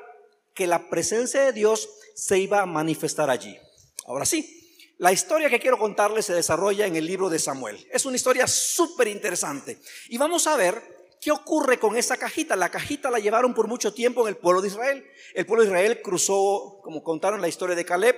que 0.54 0.68
la 0.68 0.90
presencia 0.90 1.42
de 1.42 1.54
Dios 1.54 1.90
se 2.16 2.38
iba 2.38 2.62
a 2.62 2.66
manifestar 2.66 3.30
allí. 3.30 3.58
Ahora 4.06 4.26
sí, 4.26 4.60
la 4.98 5.14
historia 5.14 5.50
que 5.50 5.60
quiero 5.60 5.78
contarles 5.78 6.26
se 6.26 6.34
desarrolla 6.34 6.86
en 6.86 6.96
el 6.98 7.06
libro 7.06 7.30
de 7.30 7.40
Samuel. 7.40 7.88
Es 7.92 8.06
una 8.06 8.18
historia 8.18 8.48
súper 8.48 9.08
interesante. 9.08 9.80
Y 10.10 10.18
vamos 10.18 10.48
a 10.48 10.58
ver 10.58 10.99
¿Qué 11.22 11.32
ocurre 11.32 11.80
con 11.80 11.98
esa 11.98 12.16
cajita? 12.16 12.56
La 12.56 12.70
cajita 12.70 13.12
la 13.12 13.20
llevaron 13.20 13.54
por 13.54 13.68
mucho 13.68 13.94
tiempo 13.94 14.22
en 14.22 14.30
el 14.30 14.38
pueblo 14.38 14.62
de 14.62 14.70
Israel. 14.70 15.06
El 15.34 15.46
pueblo 15.46 15.64
de 15.64 15.70
Israel 15.70 16.02
cruzó, 16.02 16.80
como 16.82 17.04
contaron 17.04 17.42
la 17.42 17.50
historia 17.50 17.76
de 17.76 17.84
Caleb, 17.84 18.16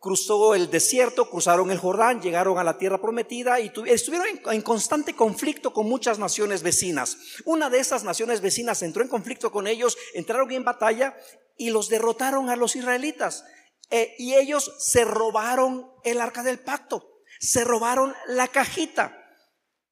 cruzó 0.00 0.54
el 0.54 0.70
desierto, 0.70 1.30
cruzaron 1.30 1.70
el 1.70 1.78
Jordán, 1.78 2.20
llegaron 2.22 2.58
a 2.58 2.64
la 2.64 2.78
tierra 2.78 3.00
prometida 3.00 3.60
y 3.60 3.70
estuvieron 3.86 4.26
en, 4.50 4.62
constante 4.62 5.14
conflicto 5.14 5.72
con 5.72 5.88
muchas 5.88 6.18
naciones 6.18 6.62
vecinas. 6.62 7.18
Una 7.44 7.70
de 7.70 7.78
esas 7.78 8.02
naciones 8.02 8.40
vecinas 8.40 8.82
entró 8.82 9.02
en 9.02 9.08
conflicto 9.08 9.52
con 9.52 9.68
ellos, 9.68 9.96
entraron 10.14 10.50
en 10.50 10.64
batalla 10.64 11.16
y 11.56 11.70
los 11.70 11.88
derrotaron 11.88 12.48
a 12.48 12.56
los 12.56 12.74
israelitas. 12.74 13.44
Eh, 13.90 14.14
y 14.18 14.34
ellos 14.34 14.72
se 14.78 15.04
robaron 15.04 15.90
el 16.02 16.20
arca 16.20 16.42
del 16.42 16.58
pacto, 16.58 17.22
se 17.38 17.62
robaron 17.62 18.14
la 18.26 18.48
cajita 18.48 19.16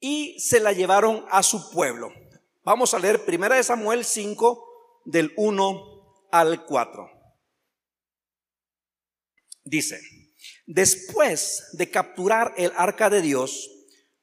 y 0.00 0.40
se 0.40 0.58
la 0.58 0.72
llevaron 0.72 1.24
a 1.30 1.42
su 1.42 1.70
pueblo. 1.70 2.12
Vamos 2.68 2.92
a 2.92 2.98
leer 2.98 3.24
1 3.26 3.62
Samuel 3.62 4.04
5 4.04 5.02
del 5.06 5.32
1 5.38 6.28
al 6.30 6.66
4. 6.66 7.10
Dice, 9.64 9.98
después 10.66 11.64
de 11.72 11.90
capturar 11.90 12.52
el 12.58 12.70
arca 12.76 13.08
de 13.08 13.22
Dios, 13.22 13.70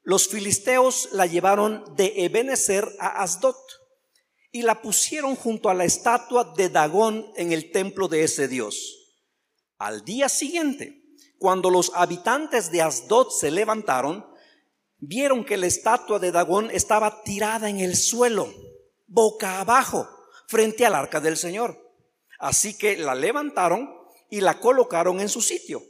los 0.04 0.28
filisteos 0.28 1.10
la 1.12 1.26
llevaron 1.26 1.96
de 1.96 2.14
Ebenezer 2.24 2.88
a 3.00 3.24
Asdot 3.24 3.58
y 4.52 4.62
la 4.62 4.80
pusieron 4.80 5.36
junto 5.36 5.70
a 5.70 5.74
la 5.74 5.86
estatua 5.86 6.54
de 6.56 6.70
Dagón 6.70 7.26
en 7.38 7.52
el 7.52 7.72
templo 7.72 8.08
de 8.08 8.26
ese 8.26 8.48
Dios. 8.48 9.16
Al 9.80 10.06
día 10.06 10.30
siguiente, 10.30 11.02
cuando 11.40 11.72
los 11.72 11.92
habitantes 11.96 12.70
de 12.70 12.84
Asdot 12.84 13.32
se 13.32 13.50
levantaron, 13.50 14.35
vieron 14.98 15.46
que 15.46 15.58
la 15.58 15.68
estatua 15.68 16.20
de 16.20 16.32
Dagón 16.32 16.70
estaba 16.72 17.24
tirada 17.24 17.70
en 17.70 17.80
el 17.80 17.96
suelo, 17.96 18.54
boca 19.08 19.60
abajo, 19.60 20.08
frente 20.48 20.86
al 20.86 20.96
arca 20.96 21.20
del 21.20 21.38
Señor. 21.38 21.78
Así 22.40 22.78
que 22.78 22.98
la 22.98 23.16
levantaron 23.16 23.90
y 24.30 24.42
la 24.42 24.60
colocaron 24.60 25.20
en 25.20 25.30
su 25.30 25.42
sitio. 25.42 25.82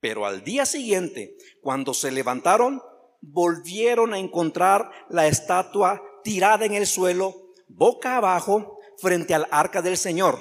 Pero 0.00 0.26
al 0.26 0.44
día 0.44 0.66
siguiente, 0.66 1.36
cuando 1.60 1.94
se 1.94 2.10
levantaron, 2.10 2.82
volvieron 3.20 4.14
a 4.14 4.18
encontrar 4.18 4.90
la 5.08 5.26
estatua 5.26 6.02
tirada 6.24 6.64
en 6.64 6.74
el 6.74 6.86
suelo, 6.86 7.52
boca 7.68 8.16
abajo, 8.16 8.78
frente 8.98 9.34
al 9.34 9.46
arca 9.50 9.82
del 9.82 9.96
Señor. 9.96 10.38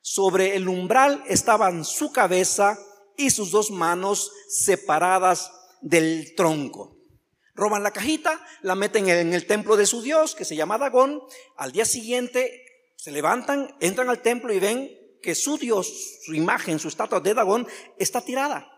Sobre 0.00 0.56
el 0.56 0.68
umbral 0.68 1.22
estaban 1.26 1.84
su 1.84 2.12
cabeza 2.12 2.78
y 3.16 3.30
sus 3.30 3.50
dos 3.50 3.70
manos 3.70 4.32
separadas 4.48 5.50
del 5.80 6.34
tronco. 6.36 6.97
Roban 7.58 7.82
la 7.82 7.90
cajita, 7.90 8.40
la 8.62 8.76
meten 8.76 9.08
en 9.08 9.34
el 9.34 9.44
templo 9.44 9.76
de 9.76 9.84
su 9.84 10.00
dios, 10.00 10.36
que 10.36 10.44
se 10.44 10.54
llama 10.54 10.78
Dagón. 10.78 11.20
Al 11.56 11.72
día 11.72 11.84
siguiente 11.84 12.64
se 12.94 13.10
levantan, 13.10 13.74
entran 13.80 14.08
al 14.08 14.22
templo 14.22 14.52
y 14.52 14.60
ven 14.60 14.96
que 15.20 15.34
su 15.34 15.58
dios, 15.58 16.20
su 16.22 16.34
imagen, 16.34 16.78
su 16.78 16.86
estatua 16.86 17.18
de 17.18 17.34
Dagón 17.34 17.66
está 17.98 18.20
tirada. 18.20 18.77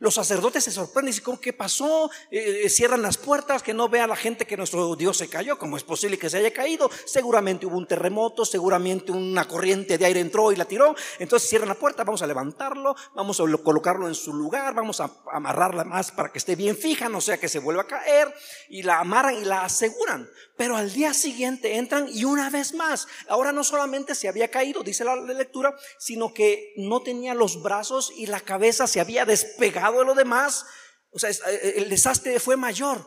Los 0.00 0.14
sacerdotes 0.14 0.64
se 0.64 0.70
sorprenden 0.70 1.12
y 1.12 1.16
dicen, 1.18 1.36
¿qué 1.36 1.52
pasó? 1.52 2.10
Eh, 2.30 2.62
eh, 2.64 2.70
cierran 2.70 3.02
las 3.02 3.18
puertas, 3.18 3.62
que 3.62 3.74
no 3.74 3.90
vea 3.90 4.06
la 4.06 4.16
gente 4.16 4.46
que 4.46 4.56
nuestro 4.56 4.96
Dios 4.96 5.18
se 5.18 5.28
cayó. 5.28 5.58
¿Cómo 5.58 5.76
es 5.76 5.84
posible 5.84 6.18
que 6.18 6.30
se 6.30 6.38
haya 6.38 6.50
caído? 6.54 6.90
Seguramente 7.04 7.66
hubo 7.66 7.76
un 7.76 7.86
terremoto, 7.86 8.46
seguramente 8.46 9.12
una 9.12 9.46
corriente 9.46 9.98
de 9.98 10.06
aire 10.06 10.20
entró 10.20 10.52
y 10.52 10.56
la 10.56 10.64
tiró. 10.64 10.94
Entonces 11.18 11.50
cierran 11.50 11.68
la 11.68 11.74
puerta, 11.74 12.02
vamos 12.02 12.22
a 12.22 12.26
levantarlo, 12.26 12.96
vamos 13.14 13.40
a 13.40 13.44
colocarlo 13.62 14.08
en 14.08 14.14
su 14.14 14.32
lugar, 14.32 14.72
vamos 14.74 15.02
a 15.02 15.10
amarrarla 15.32 15.84
más 15.84 16.10
para 16.12 16.32
que 16.32 16.38
esté 16.38 16.56
bien 16.56 16.78
fija, 16.78 17.10
no 17.10 17.20
sea 17.20 17.38
que 17.38 17.48
se 17.48 17.58
vuelva 17.58 17.82
a 17.82 17.86
caer. 17.86 18.34
Y 18.70 18.82
la 18.82 19.00
amarran 19.00 19.34
y 19.34 19.44
la 19.44 19.64
aseguran. 19.64 20.26
Pero 20.60 20.76
al 20.76 20.92
día 20.92 21.14
siguiente 21.14 21.78
entran 21.78 22.06
y 22.12 22.26
una 22.26 22.50
vez 22.50 22.74
más, 22.74 23.08
ahora 23.28 23.50
no 23.50 23.64
solamente 23.64 24.14
se 24.14 24.28
había 24.28 24.50
caído, 24.50 24.82
dice 24.82 25.04
la 25.04 25.16
lectura, 25.16 25.74
sino 25.98 26.34
que 26.34 26.74
no 26.76 27.00
tenía 27.02 27.32
los 27.32 27.62
brazos 27.62 28.12
y 28.14 28.26
la 28.26 28.40
cabeza 28.40 28.86
se 28.86 29.00
había 29.00 29.24
despegado 29.24 30.00
de 30.00 30.04
lo 30.04 30.14
demás, 30.14 30.66
o 31.12 31.18
sea, 31.18 31.30
eh, 31.30 31.72
el 31.76 31.88
desastre 31.88 32.38
fue 32.40 32.58
mayor. 32.58 33.02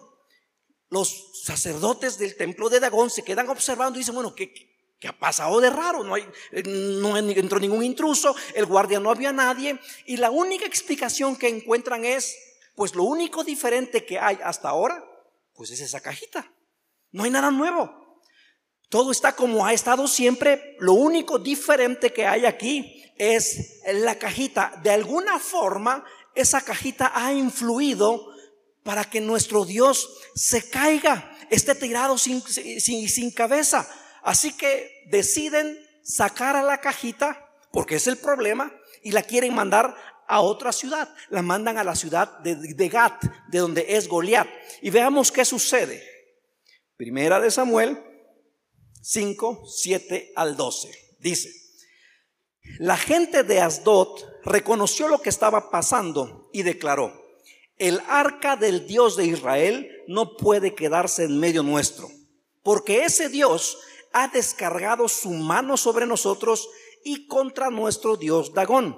Los 0.90 1.44
sacerdotes 1.44 2.18
del 2.18 2.36
templo 2.36 2.70
de 2.70 2.80
Dagón 2.80 3.12
se 3.12 3.22
quedan 3.22 3.48
observando 3.48 4.00
y 4.00 4.02
dicen, 4.02 4.16
bueno, 4.16 4.34
¿qué, 4.34 4.52
qué 5.00 5.08
ha 5.08 5.20
pasado 5.20 5.62
de 5.62 5.70
raro? 5.70 6.04
No, 6.04 6.16
hay, 6.16 6.28
eh, 6.54 6.64
no 6.64 7.16
entró 7.16 7.60
ningún 7.60 7.84
intruso, 7.84 8.36
el 8.56 8.66
guardia 8.66 9.00
no 9.00 9.12
había 9.12 9.32
nadie, 9.32 9.80
y 10.08 10.18
la 10.18 10.32
única 10.32 10.66
explicación 10.66 11.36
que 11.36 11.50
encuentran 11.50 12.04
es, 12.04 12.36
pues 12.74 12.96
lo 12.96 13.04
único 13.04 13.44
diferente 13.44 14.08
que 14.08 14.18
hay 14.18 14.40
hasta 14.44 14.70
ahora, 14.70 15.06
pues 15.54 15.70
es 15.70 15.82
esa 15.82 16.02
cajita. 16.02 16.52
No 17.13 17.24
hay 17.24 17.29
nada 17.29 17.50
nuevo. 17.51 18.20
Todo 18.89 19.12
está 19.12 19.36
como 19.36 19.65
ha 19.65 19.72
estado 19.74 20.08
siempre. 20.08 20.75
Lo 20.79 20.93
único 20.93 21.39
diferente 21.39 22.12
que 22.12 22.25
hay 22.25 22.46
aquí 22.46 23.03
es 23.17 23.82
la 23.93 24.15
cajita. 24.15 24.79
De 24.84 24.91
alguna 24.91 25.39
forma, 25.39 26.03
esa 26.36 26.62
cajita 26.62 27.12
ha 27.15 27.32
influido 27.32 28.27
para 28.84 29.05
que 29.05 29.22
nuestro 29.22 29.63
Dios 29.63 30.10
se 30.36 30.70
caiga, 30.70 31.32
esté 31.50 31.75
tirado 31.75 32.17
sin, 32.17 32.41
sin, 32.41 33.32
cabeza. 33.32 33.88
Así 34.24 34.53
que 34.53 35.05
deciden 35.10 35.79
sacar 36.03 36.55
a 36.55 36.63
la 36.63 36.82
cajita, 36.82 37.50
porque 37.72 37.96
es 37.96 38.08
el 38.08 38.17
problema, 38.17 38.74
y 39.01 39.12
la 39.12 39.24
quieren 39.24 39.53
mandar 39.53 39.96
a 40.27 40.41
otra 40.41 40.72
ciudad. 40.72 41.13
La 41.29 41.41
mandan 41.41 41.77
a 41.77 41.84
la 41.84 41.96
ciudad 41.96 42.39
de, 42.39 42.55
de 42.55 42.89
Gat, 42.89 43.24
de 43.50 43.60
donde 43.60 43.86
es 43.89 44.08
Goliat. 44.08 44.48
Y 44.82 44.89
veamos 44.89 45.32
qué 45.32 45.46
sucede. 45.46 46.12
Primera 47.04 47.42
de 47.42 47.52
Samuel 47.52 48.02
5, 49.02 49.64
7 49.68 50.32
al 50.38 50.56
12. 50.56 50.90
Dice, 51.20 51.52
la 52.80 52.96
gente 52.96 53.44
de 53.44 53.60
Asdod 53.60 54.22
reconoció 54.46 55.10
lo 55.10 55.22
que 55.22 55.28
estaba 55.28 55.70
pasando 55.70 56.50
y 56.54 56.64
declaró, 56.64 57.12
el 57.78 58.00
arca 58.08 58.56
del 58.56 58.88
Dios 58.88 59.18
de 59.18 59.26
Israel 59.26 59.92
no 60.08 60.38
puede 60.38 60.76
quedarse 60.76 61.26
en 61.26 61.42
medio 61.42 61.62
nuestro, 61.62 62.10
porque 62.62 63.04
ese 63.04 63.28
Dios 63.28 63.80
ha 64.14 64.30
descargado 64.30 65.10
su 65.10 65.32
mano 65.32 65.76
sobre 65.76 66.06
nosotros 66.06 66.70
y 67.04 67.28
contra 67.28 67.70
nuestro 67.70 68.16
Dios 68.16 68.54
Dagón. 68.54 68.98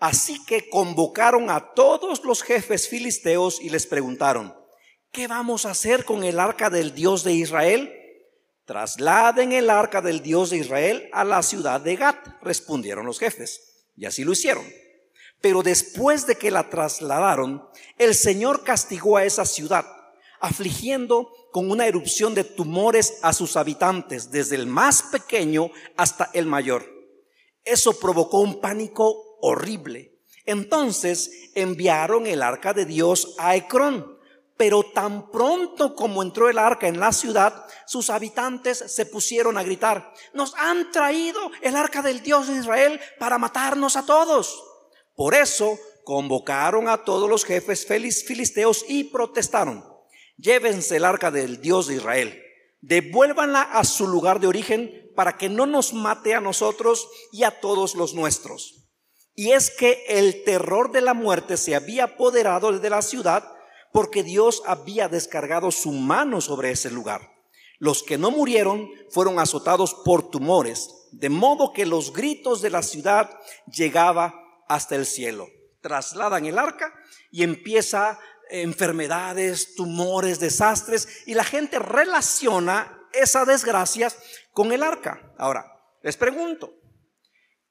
Así 0.00 0.44
que 0.44 0.68
convocaron 0.68 1.50
a 1.50 1.72
todos 1.74 2.24
los 2.24 2.42
jefes 2.42 2.88
filisteos 2.88 3.60
y 3.60 3.70
les 3.70 3.86
preguntaron, 3.86 4.58
¿qué 5.12 5.26
vamos 5.26 5.66
a 5.66 5.70
hacer 5.70 6.04
con 6.04 6.24
el 6.24 6.38
arca 6.40 6.70
del 6.70 6.94
Dios 6.94 7.24
de 7.24 7.34
Israel? 7.34 7.94
Trasladen 8.64 9.52
el 9.52 9.70
arca 9.70 10.02
del 10.02 10.22
Dios 10.22 10.50
de 10.50 10.58
Israel 10.58 11.08
a 11.12 11.24
la 11.24 11.42
ciudad 11.42 11.80
de 11.80 11.96
Gat, 11.96 12.42
respondieron 12.42 13.06
los 13.06 13.18
jefes. 13.18 13.86
Y 13.96 14.04
así 14.04 14.24
lo 14.24 14.32
hicieron. 14.32 14.64
Pero 15.40 15.62
después 15.62 16.26
de 16.26 16.36
que 16.36 16.50
la 16.50 16.68
trasladaron, 16.68 17.66
el 17.96 18.14
Señor 18.14 18.64
castigó 18.64 19.16
a 19.16 19.24
esa 19.24 19.44
ciudad, 19.44 19.86
afligiendo 20.40 21.32
con 21.52 21.70
una 21.70 21.86
erupción 21.86 22.34
de 22.34 22.44
tumores 22.44 23.18
a 23.22 23.32
sus 23.32 23.56
habitantes, 23.56 24.30
desde 24.30 24.56
el 24.56 24.66
más 24.66 25.02
pequeño 25.04 25.70
hasta 25.96 26.30
el 26.34 26.46
mayor. 26.46 26.84
Eso 27.64 27.98
provocó 27.98 28.40
un 28.40 28.60
pánico 28.60 29.38
horrible. 29.40 30.18
Entonces 30.44 31.50
enviaron 31.54 32.26
el 32.26 32.42
arca 32.42 32.72
de 32.74 32.84
Dios 32.84 33.34
a 33.38 33.56
Ecrón 33.56 34.17
pero 34.58 34.82
tan 34.82 35.30
pronto 35.30 35.94
como 35.94 36.20
entró 36.20 36.50
el 36.50 36.58
arca 36.58 36.88
en 36.88 36.98
la 36.98 37.12
ciudad, 37.12 37.64
sus 37.86 38.10
habitantes 38.10 38.84
se 38.88 39.06
pusieron 39.06 39.56
a 39.56 39.62
gritar, 39.62 40.12
nos 40.34 40.52
han 40.56 40.90
traído 40.90 41.38
el 41.62 41.76
arca 41.76 42.02
del 42.02 42.22
Dios 42.22 42.48
de 42.48 42.58
Israel 42.58 43.00
para 43.20 43.38
matarnos 43.38 43.96
a 43.96 44.04
todos. 44.04 44.62
Por 45.14 45.34
eso 45.34 45.78
convocaron 46.04 46.88
a 46.88 47.04
todos 47.04 47.30
los 47.30 47.44
jefes 47.44 47.86
filisteos 47.86 48.84
y 48.88 49.04
protestaron, 49.04 49.84
llévense 50.36 50.96
el 50.96 51.04
arca 51.04 51.30
del 51.30 51.60
Dios 51.60 51.86
de 51.86 51.94
Israel, 51.94 52.42
devuélvanla 52.80 53.62
a 53.62 53.84
su 53.84 54.08
lugar 54.08 54.40
de 54.40 54.48
origen 54.48 55.12
para 55.14 55.36
que 55.38 55.48
no 55.48 55.66
nos 55.66 55.92
mate 55.92 56.34
a 56.34 56.40
nosotros 56.40 57.08
y 57.30 57.44
a 57.44 57.60
todos 57.60 57.94
los 57.94 58.14
nuestros. 58.14 58.88
Y 59.36 59.52
es 59.52 59.70
que 59.70 60.04
el 60.08 60.42
terror 60.42 60.90
de 60.90 61.00
la 61.00 61.14
muerte 61.14 61.56
se 61.56 61.76
había 61.76 62.04
apoderado 62.04 62.76
de 62.76 62.90
la 62.90 63.02
ciudad 63.02 63.52
porque 63.98 64.22
Dios 64.22 64.62
había 64.64 65.08
descargado 65.08 65.72
su 65.72 65.90
mano 65.90 66.40
sobre 66.40 66.70
ese 66.70 66.88
lugar. 66.88 67.32
Los 67.80 68.04
que 68.04 68.16
no 68.16 68.30
murieron 68.30 68.88
fueron 69.10 69.40
azotados 69.40 69.92
por 70.04 70.30
tumores, 70.30 71.08
de 71.10 71.28
modo 71.28 71.72
que 71.72 71.84
los 71.84 72.12
gritos 72.12 72.62
de 72.62 72.70
la 72.70 72.84
ciudad 72.84 73.28
llegaba 73.66 74.40
hasta 74.68 74.94
el 74.94 75.04
cielo. 75.04 75.48
Trasladan 75.80 76.46
el 76.46 76.60
arca 76.60 76.94
y 77.32 77.42
empieza 77.42 78.20
enfermedades, 78.50 79.74
tumores, 79.74 80.38
desastres 80.38 81.24
y 81.26 81.34
la 81.34 81.42
gente 81.42 81.80
relaciona 81.80 83.04
esas 83.12 83.48
desgracias 83.48 84.16
con 84.52 84.70
el 84.70 84.84
arca. 84.84 85.34
Ahora, 85.38 85.72
les 86.04 86.16
pregunto, 86.16 86.72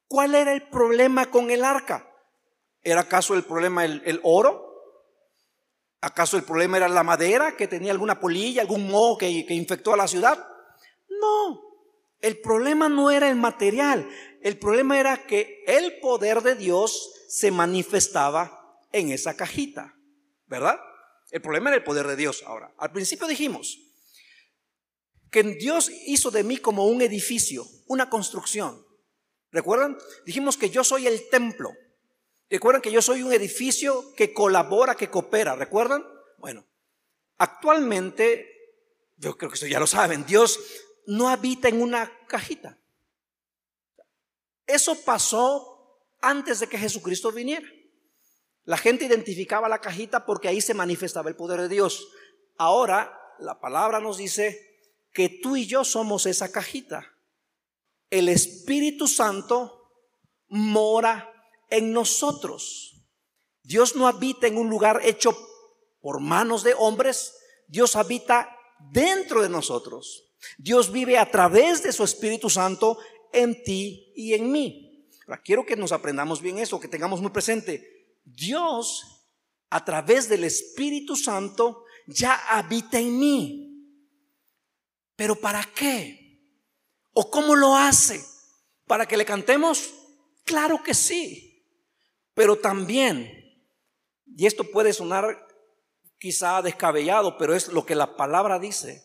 ¿cuál 0.06 0.34
era 0.34 0.52
el 0.52 0.68
problema 0.68 1.30
con 1.30 1.50
el 1.50 1.64
arca? 1.64 2.06
¿Era 2.82 3.00
acaso 3.00 3.32
el 3.32 3.44
problema 3.44 3.86
el, 3.86 4.20
oro? 4.24 4.67
¿Acaso 6.00 6.36
el 6.36 6.44
problema 6.44 6.76
era 6.76 6.88
la 6.88 7.02
madera 7.02 7.56
que 7.56 7.66
tenía 7.66 7.92
alguna 7.92 8.20
polilla, 8.20 8.62
algún 8.62 8.88
moho 8.88 9.18
que, 9.18 9.44
que 9.46 9.54
infectó 9.54 9.94
a 9.94 9.96
la 9.96 10.06
ciudad? 10.06 10.46
No, 11.08 11.60
el 12.20 12.38
problema 12.40 12.88
no 12.88 13.10
era 13.10 13.28
el 13.28 13.36
material, 13.36 14.08
el 14.42 14.58
problema 14.58 14.98
era 14.98 15.26
que 15.26 15.64
el 15.66 15.98
poder 16.00 16.42
de 16.42 16.54
Dios 16.54 17.10
se 17.28 17.50
manifestaba 17.50 18.80
en 18.92 19.10
esa 19.10 19.36
cajita, 19.36 19.94
¿verdad? 20.46 20.78
El 21.30 21.42
problema 21.42 21.70
era 21.70 21.76
el 21.76 21.84
poder 21.84 22.06
de 22.06 22.16
Dios. 22.16 22.42
Ahora, 22.46 22.72
al 22.78 22.92
principio 22.92 23.26
dijimos 23.26 23.78
que 25.30 25.42
Dios 25.42 25.90
hizo 26.06 26.30
de 26.30 26.42
mí 26.42 26.58
como 26.58 26.86
un 26.86 27.02
edificio, 27.02 27.66
una 27.86 28.08
construcción. 28.08 28.84
¿Recuerdan? 29.50 29.98
Dijimos 30.24 30.56
que 30.56 30.70
yo 30.70 30.84
soy 30.84 31.06
el 31.06 31.28
templo. 31.28 31.72
Recuerdan 32.50 32.82
que 32.82 32.92
yo 32.92 33.02
soy 33.02 33.22
un 33.22 33.32
edificio 33.32 34.14
que 34.14 34.32
colabora, 34.32 34.94
que 34.94 35.10
coopera. 35.10 35.54
¿Recuerdan? 35.54 36.04
Bueno, 36.38 36.66
actualmente, 37.36 38.46
yo 39.16 39.36
creo 39.36 39.50
que 39.50 39.56
eso 39.56 39.66
ya 39.66 39.80
lo 39.80 39.86
saben, 39.86 40.24
Dios 40.24 40.58
no 41.06 41.28
habita 41.28 41.68
en 41.68 41.82
una 41.82 42.10
cajita. 42.26 42.78
Eso 44.66 45.02
pasó 45.04 46.04
antes 46.20 46.60
de 46.60 46.68
que 46.68 46.78
Jesucristo 46.78 47.32
viniera. 47.32 47.66
La 48.64 48.76
gente 48.76 49.06
identificaba 49.06 49.68
la 49.68 49.80
cajita 49.80 50.26
porque 50.26 50.48
ahí 50.48 50.60
se 50.60 50.74
manifestaba 50.74 51.30
el 51.30 51.36
poder 51.36 51.62
de 51.62 51.68
Dios. 51.68 52.08
Ahora 52.58 53.18
la 53.38 53.60
palabra 53.60 54.00
nos 54.00 54.18
dice 54.18 54.84
que 55.12 55.28
tú 55.42 55.56
y 55.56 55.66
yo 55.66 55.84
somos 55.84 56.26
esa 56.26 56.52
cajita. 56.52 57.14
El 58.10 58.28
Espíritu 58.28 59.08
Santo 59.08 59.90
mora 60.48 61.37
en 61.70 61.92
nosotros. 61.92 63.06
Dios 63.62 63.96
no 63.96 64.06
habita 64.06 64.46
en 64.46 64.56
un 64.56 64.70
lugar 64.70 65.00
hecho 65.04 65.36
por 66.00 66.20
manos 66.20 66.62
de 66.62 66.74
hombres, 66.74 67.34
Dios 67.66 67.96
habita 67.96 68.56
dentro 68.92 69.42
de 69.42 69.48
nosotros. 69.48 70.24
Dios 70.56 70.92
vive 70.92 71.18
a 71.18 71.30
través 71.30 71.82
de 71.82 71.92
su 71.92 72.04
Espíritu 72.04 72.48
Santo 72.48 72.98
en 73.32 73.62
ti 73.62 74.12
y 74.16 74.34
en 74.34 74.50
mí. 74.50 75.08
Ahora, 75.26 75.42
quiero 75.42 75.66
que 75.66 75.76
nos 75.76 75.92
aprendamos 75.92 76.40
bien 76.40 76.58
eso, 76.58 76.80
que 76.80 76.88
tengamos 76.88 77.20
muy 77.20 77.30
presente. 77.30 78.16
Dios, 78.24 79.04
a 79.68 79.84
través 79.84 80.28
del 80.28 80.44
Espíritu 80.44 81.16
Santo, 81.16 81.84
ya 82.06 82.34
habita 82.48 82.98
en 82.98 83.18
mí. 83.18 83.68
¿Pero 85.16 85.36
para 85.36 85.64
qué? 85.74 86.40
¿O 87.12 87.30
cómo 87.30 87.56
lo 87.56 87.76
hace? 87.76 88.24
¿Para 88.86 89.06
que 89.06 89.16
le 89.16 89.26
cantemos? 89.26 89.92
Claro 90.44 90.82
que 90.82 90.94
sí. 90.94 91.47
Pero 92.38 92.56
también, 92.56 93.66
y 94.24 94.46
esto 94.46 94.70
puede 94.70 94.92
sonar 94.92 95.44
quizá 96.20 96.62
descabellado, 96.62 97.36
pero 97.36 97.52
es 97.52 97.66
lo 97.66 97.84
que 97.84 97.96
la 97.96 98.14
palabra 98.14 98.60
dice, 98.60 99.02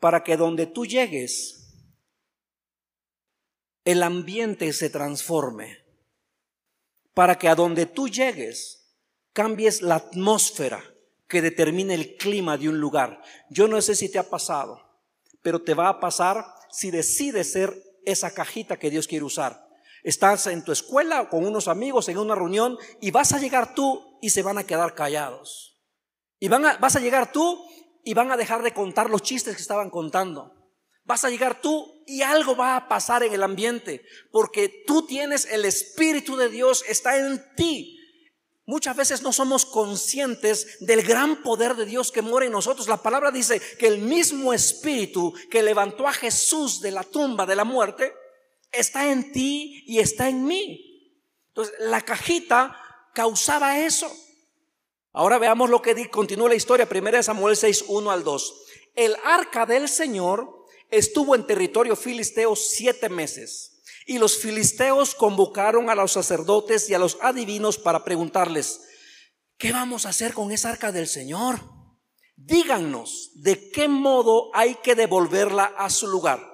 para 0.00 0.24
que 0.24 0.36
donde 0.36 0.66
tú 0.66 0.86
llegues, 0.86 1.72
el 3.84 4.02
ambiente 4.02 4.72
se 4.72 4.90
transforme, 4.90 5.84
para 7.14 7.38
que 7.38 7.46
a 7.48 7.54
donde 7.54 7.86
tú 7.86 8.08
llegues, 8.08 8.98
cambies 9.32 9.82
la 9.82 9.94
atmósfera 9.94 10.82
que 11.28 11.42
determine 11.42 11.94
el 11.94 12.16
clima 12.16 12.58
de 12.58 12.70
un 12.70 12.80
lugar. 12.80 13.22
Yo 13.50 13.68
no 13.68 13.80
sé 13.82 13.94
si 13.94 14.10
te 14.10 14.18
ha 14.18 14.28
pasado, 14.28 14.82
pero 15.42 15.62
te 15.62 15.74
va 15.74 15.88
a 15.88 16.00
pasar 16.00 16.44
si 16.72 16.90
decides 16.90 17.52
ser 17.52 17.72
esa 18.04 18.34
cajita 18.34 18.80
que 18.80 18.90
Dios 18.90 19.06
quiere 19.06 19.24
usar. 19.24 19.61
Estás 20.02 20.48
en 20.48 20.64
tu 20.64 20.72
escuela 20.72 21.28
con 21.28 21.46
unos 21.46 21.68
amigos 21.68 22.08
en 22.08 22.18
una 22.18 22.34
reunión 22.34 22.76
y 23.00 23.12
vas 23.12 23.32
a 23.32 23.38
llegar 23.38 23.74
tú 23.74 24.18
y 24.20 24.30
se 24.30 24.42
van 24.42 24.58
a 24.58 24.64
quedar 24.64 24.94
callados. 24.94 25.80
Y 26.40 26.48
van 26.48 26.66
a, 26.66 26.76
vas 26.78 26.96
a 26.96 27.00
llegar 27.00 27.30
tú 27.30 27.64
y 28.04 28.14
van 28.14 28.32
a 28.32 28.36
dejar 28.36 28.62
de 28.62 28.74
contar 28.74 29.08
los 29.10 29.22
chistes 29.22 29.54
que 29.54 29.62
estaban 29.62 29.90
contando. 29.90 30.52
Vas 31.04 31.24
a 31.24 31.30
llegar 31.30 31.60
tú 31.60 32.02
y 32.06 32.22
algo 32.22 32.56
va 32.56 32.76
a 32.76 32.88
pasar 32.88 33.22
en 33.22 33.32
el 33.32 33.42
ambiente 33.42 34.04
porque 34.32 34.82
tú 34.86 35.06
tienes 35.06 35.46
el 35.46 35.64
Espíritu 35.64 36.36
de 36.36 36.48
Dios, 36.48 36.84
está 36.88 37.16
en 37.18 37.42
ti. 37.54 37.98
Muchas 38.64 38.96
veces 38.96 39.22
no 39.22 39.32
somos 39.32 39.66
conscientes 39.66 40.78
del 40.80 41.02
gran 41.02 41.42
poder 41.42 41.74
de 41.74 41.84
Dios 41.84 42.12
que 42.12 42.22
mora 42.22 42.46
en 42.46 42.52
nosotros. 42.52 42.88
La 42.88 43.02
palabra 43.02 43.30
dice 43.30 43.60
que 43.78 43.88
el 43.88 43.98
mismo 43.98 44.52
Espíritu 44.52 45.32
que 45.50 45.62
levantó 45.62 46.06
a 46.06 46.12
Jesús 46.12 46.80
de 46.80 46.92
la 46.92 47.02
tumba 47.02 47.44
de 47.44 47.56
la 47.56 47.64
muerte, 47.64 48.12
está 48.72 49.10
en 49.10 49.32
ti 49.32 49.84
y 49.86 50.00
está 50.00 50.28
en 50.28 50.44
mí. 50.44 51.20
Entonces, 51.48 51.74
la 51.80 52.00
cajita 52.00 52.76
causaba 53.14 53.78
eso. 53.78 54.10
Ahora 55.12 55.38
veamos 55.38 55.68
lo 55.68 55.82
que 55.82 56.08
continúa 56.10 56.48
la 56.48 56.54
historia, 56.54 56.88
1 56.90 57.22
Samuel 57.22 57.56
6, 57.56 57.84
1 57.88 58.10
al 58.10 58.24
2. 58.24 58.54
El 58.94 59.16
arca 59.24 59.66
del 59.66 59.88
Señor 59.88 60.64
estuvo 60.90 61.34
en 61.34 61.46
territorio 61.46 61.96
filisteo 61.96 62.56
siete 62.56 63.08
meses. 63.08 63.82
Y 64.06 64.18
los 64.18 64.38
filisteos 64.38 65.14
convocaron 65.14 65.88
a 65.90 65.94
los 65.94 66.12
sacerdotes 66.12 66.88
y 66.90 66.94
a 66.94 66.98
los 66.98 67.18
adivinos 67.20 67.78
para 67.78 68.04
preguntarles, 68.04 68.80
¿qué 69.58 69.72
vamos 69.72 70.06
a 70.06 70.08
hacer 70.08 70.34
con 70.34 70.50
esa 70.50 70.70
arca 70.70 70.90
del 70.90 71.06
Señor? 71.06 71.60
Díganos 72.36 73.30
de 73.36 73.70
qué 73.70 73.86
modo 73.86 74.50
hay 74.54 74.74
que 74.76 74.94
devolverla 74.94 75.64
a 75.64 75.88
su 75.88 76.08
lugar. 76.08 76.51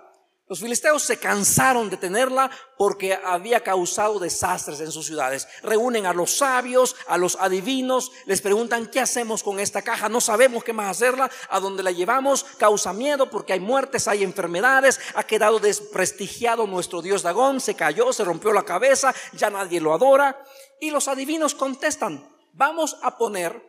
Los 0.48 0.61
filisteos 0.61 1.02
se 1.02 1.18
cansaron 1.18 1.90
de 1.90 1.98
tenerla 1.98 2.50
porque 2.78 3.12
había 3.12 3.61
causado 3.62 4.18
desastres 4.18 4.80
en 4.80 4.90
sus 4.90 5.04
ciudades. 5.04 5.46
Reúnen 5.62 6.06
a 6.06 6.14
los 6.14 6.38
sabios, 6.38 6.96
a 7.06 7.18
los 7.18 7.37
adivinos, 7.37 8.12
les 8.24 8.40
preguntan 8.40 8.87
qué 8.87 8.98
hacemos 8.98 9.42
con 9.42 9.61
esta 9.61 9.82
caja, 9.82 10.08
no 10.08 10.22
sabemos 10.22 10.64
qué 10.64 10.72
más 10.72 10.90
hacerla, 10.90 11.30
a 11.50 11.61
dónde 11.61 11.82
la 11.82 11.90
llevamos, 11.90 12.44
causa 12.56 12.94
miedo 12.94 13.28
porque 13.28 13.52
hay 13.52 13.61
muertes, 13.61 14.08
hay 14.08 14.24
enfermedades, 14.24 14.98
ha 15.14 15.22
quedado 15.24 15.58
desprestigiado 15.58 16.66
nuestro 16.66 17.02
Dios 17.02 17.22
Dagón, 17.22 17.61
se 17.61 17.74
cayó, 17.74 18.11
se 18.14 18.24
rompió 18.24 18.54
la 18.54 18.64
cabeza, 18.64 19.14
ya 19.34 19.50
nadie 19.50 19.82
lo 19.82 19.92
adora. 19.92 20.42
Y 20.80 20.90
los 20.90 21.08
adivinos 21.08 21.54
contestan, 21.54 22.26
vamos 22.54 22.96
a 23.02 23.18
poner 23.18 23.62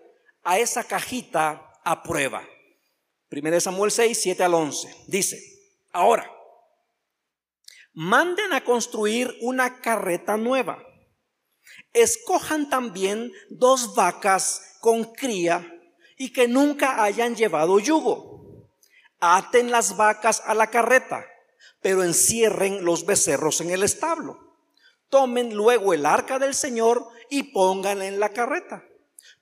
a 0.45 0.59
esa 0.59 0.85
cajita 0.85 1.73
a 1.83 2.03
prueba. 2.03 2.41
1 3.31 3.59
Samuel 3.59 3.91
6, 3.91 4.17
7 4.21 4.43
al 4.45 4.53
11. 4.53 4.95
Dice, 5.07 5.39
ahora, 5.91 6.38
manden 7.99 8.53
a 8.53 8.63
construir 8.63 9.37
una 9.41 9.81
carreta 9.81 10.37
nueva. 10.37 10.81
Escojan 11.91 12.69
también 12.69 13.33
dos 13.49 13.93
vacas 13.93 14.77
con 14.79 15.03
cría 15.03 15.69
y 16.15 16.31
que 16.31 16.47
nunca 16.47 17.03
hayan 17.03 17.35
llevado 17.35 17.77
yugo. 17.77 18.69
Aten 19.19 19.69
las 19.69 19.97
vacas 19.97 20.41
a 20.45 20.53
la 20.53 20.67
carreta, 20.67 21.25
pero 21.81 22.01
encierren 22.01 22.85
los 22.85 23.05
becerros 23.05 23.59
en 23.59 23.71
el 23.71 23.83
establo. 23.83 24.55
Tomen 25.09 25.53
luego 25.53 25.93
el 25.93 26.05
arca 26.05 26.39
del 26.39 26.53
Señor 26.53 27.05
y 27.29 27.51
pónganla 27.51 28.05
en 28.05 28.21
la 28.21 28.29
carreta. 28.29 28.85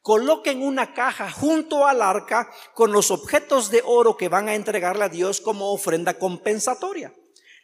Coloquen 0.02 0.64
una 0.64 0.96
caja 0.96 1.30
junto 1.30 1.86
al 1.86 2.02
arca 2.02 2.52
con 2.74 2.92
los 2.92 3.12
objetos 3.12 3.70
de 3.70 3.84
oro 3.86 4.18
que 4.18 4.30
van 4.30 4.50
a 4.50 4.56
entregarle 4.56 5.04
a 5.04 5.10
Dios 5.10 5.42
como 5.42 5.72
ofrenda 5.72 6.16
compensatoria. 6.16 7.14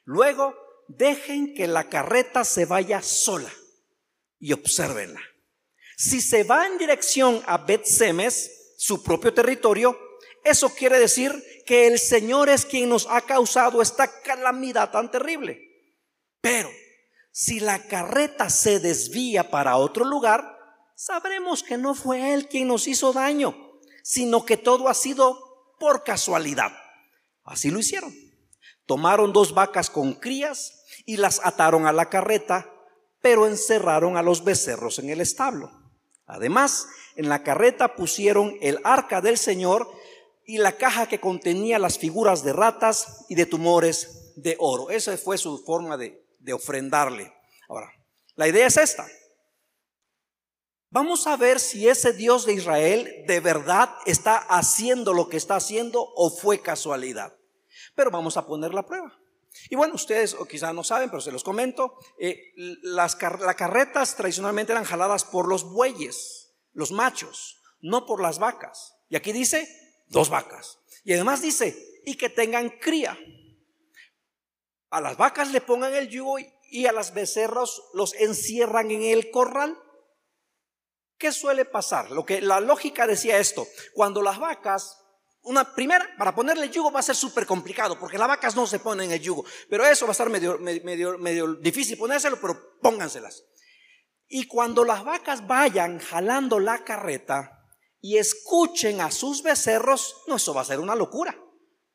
Luego 0.05 0.62
dejen 0.87 1.53
que 1.53 1.67
la 1.67 1.89
carreta 1.89 2.43
se 2.43 2.65
vaya 2.65 3.01
sola 3.01 3.51
y 4.39 4.53
obsérvenla. 4.53 5.21
Si 5.97 6.21
se 6.21 6.43
va 6.43 6.67
en 6.67 6.77
dirección 6.77 7.41
a 7.45 7.57
Bet 7.57 7.85
Semes, 7.85 8.75
su 8.77 9.03
propio 9.03 9.33
territorio, 9.33 9.97
eso 10.43 10.69
quiere 10.75 10.99
decir 10.99 11.31
que 11.65 11.87
el 11.87 11.99
Señor 11.99 12.49
es 12.49 12.65
quien 12.65 12.89
nos 12.89 13.07
ha 13.09 13.21
causado 13.21 13.81
esta 13.81 14.21
calamidad 14.21 14.91
tan 14.91 15.09
terrible. 15.09 15.61
Pero 16.41 16.69
si 17.31 17.61
la 17.61 17.87
carreta 17.87 18.49
se 18.49 18.79
desvía 18.79 19.49
para 19.49 19.77
otro 19.77 20.03
lugar, 20.03 20.57
sabremos 20.95 21.63
que 21.63 21.77
no 21.77 21.95
fue 21.95 22.33
Él 22.33 22.47
quien 22.49 22.67
nos 22.67 22.87
hizo 22.87 23.13
daño, 23.13 23.55
sino 24.03 24.45
que 24.45 24.57
todo 24.57 24.89
ha 24.89 24.93
sido 24.93 25.75
por 25.79 26.03
casualidad. 26.03 26.73
Así 27.43 27.71
lo 27.71 27.79
hicieron. 27.79 28.13
Tomaron 28.85 29.33
dos 29.33 29.53
vacas 29.53 29.89
con 29.89 30.13
crías 30.13 30.83
y 31.05 31.17
las 31.17 31.39
ataron 31.43 31.85
a 31.85 31.93
la 31.93 32.09
carreta, 32.09 32.69
pero 33.21 33.47
encerraron 33.47 34.17
a 34.17 34.21
los 34.21 34.43
becerros 34.43 34.99
en 34.99 35.09
el 35.09 35.21
establo. 35.21 35.71
Además, 36.25 36.87
en 37.15 37.29
la 37.29 37.43
carreta 37.43 37.95
pusieron 37.95 38.57
el 38.61 38.79
arca 38.83 39.21
del 39.21 39.37
Señor 39.37 39.89
y 40.45 40.57
la 40.57 40.77
caja 40.77 41.07
que 41.07 41.19
contenía 41.19 41.79
las 41.79 41.97
figuras 41.97 42.43
de 42.43 42.53
ratas 42.53 43.25
y 43.29 43.35
de 43.35 43.45
tumores 43.45 44.33
de 44.35 44.55
oro. 44.59 44.89
Esa 44.89 45.17
fue 45.17 45.37
su 45.37 45.63
forma 45.63 45.97
de, 45.97 46.21
ofrendarle. 46.53 47.33
Ahora, 47.69 47.89
la 48.35 48.47
idea 48.47 48.67
es 48.67 48.77
esta. 48.77 49.07
Vamos 50.89 51.25
a 51.25 51.37
ver 51.37 51.59
si 51.59 51.87
ese 51.87 52.13
Dios 52.13 52.45
de 52.45 52.53
Israel 52.53 53.23
de 53.25 53.39
verdad 53.39 53.89
está 54.05 54.37
haciendo 54.37 55.13
lo 55.13 55.29
que 55.29 55.37
está 55.37 55.55
haciendo 55.55 56.05
o 56.15 56.29
fue 56.29 56.61
casualidad. 56.61 57.33
Pero 57.95 58.11
vamos 58.11 58.37
a 58.37 58.45
poner 58.45 58.73
la 58.73 58.85
prueba. 58.85 59.17
Y 59.69 59.75
bueno, 59.75 59.95
ustedes 59.95 60.33
o 60.33 60.45
quizás 60.45 60.73
no 60.73 60.83
saben, 60.83 61.09
pero 61.09 61.21
se 61.21 61.31
los 61.31 61.43
comento. 61.43 61.97
Eh, 62.17 62.53
las, 62.81 63.15
carretas 63.15 64.15
tradicionalmente 64.15 64.71
eran 64.71 64.83
jaladas 64.83 65.23
por 65.23 65.47
los 65.47 65.63
bueyes, 65.63 66.55
los 66.73 66.91
machos, 66.91 67.61
no 67.81 68.05
por 68.05 68.21
las 68.21 68.39
vacas. 68.39 68.95
Y 69.09 69.15
aquí 69.15 69.31
dice 69.31 69.67
dos 70.07 70.29
vacas. 70.29 70.79
Y 71.03 71.13
además 71.13 71.41
dice, 71.41 72.01
y 72.05 72.15
que 72.15 72.29
tengan 72.29 72.69
cría. 72.69 73.17
A 74.89 75.01
las 75.01 75.17
vacas 75.17 75.51
le 75.51 75.61
pongan 75.61 75.93
el 75.93 76.09
yugo 76.09 76.37
y 76.69 76.85
a 76.85 76.91
las 76.91 77.13
becerros 77.13 77.83
los 77.93 78.13
encierran 78.15 78.91
en 78.91 79.03
el 79.03 79.31
corral. 79.31 79.77
¿Qué 81.17 81.31
suele 81.31 81.65
pasar? 81.65 82.11
Lo 82.11 82.25
que 82.25 82.41
la 82.41 82.59
lógica 82.59 83.07
decía 83.07 83.37
esto, 83.37 83.67
cuando 83.93 84.21
las 84.21 84.39
vacas 84.39 85.02
una 85.43 85.75
primera, 85.75 86.07
para 86.17 86.33
ponerle 86.33 86.69
yugo 86.69 86.91
va 86.91 87.01
a 87.01 87.03
ser 87.03 87.15
súper 87.15 87.45
complicado, 87.45 87.99
porque 87.99 88.17
las 88.17 88.27
vacas 88.27 88.55
no 88.55 88.65
se 88.65 88.79
ponen 88.79 89.11
el 89.11 89.19
yugo. 89.19 89.43
Pero 89.69 89.85
eso 89.85 90.05
va 90.05 90.11
a 90.11 90.13
estar 90.13 90.29
medio, 90.29 90.57
medio, 90.59 91.17
medio 91.17 91.53
difícil 91.55 91.97
ponérselo, 91.97 92.39
pero 92.39 92.77
pónganselas. 92.81 93.43
Y 94.27 94.47
cuando 94.47 94.85
las 94.85 95.03
vacas 95.03 95.45
vayan 95.45 95.99
jalando 95.99 96.59
la 96.59 96.83
carreta 96.83 97.59
y 97.99 98.17
escuchen 98.17 99.01
a 99.01 99.11
sus 99.11 99.43
becerros, 99.43 100.15
no, 100.27 100.37
eso 100.37 100.53
va 100.53 100.61
a 100.61 100.65
ser 100.65 100.79
una 100.79 100.95
locura, 100.95 101.37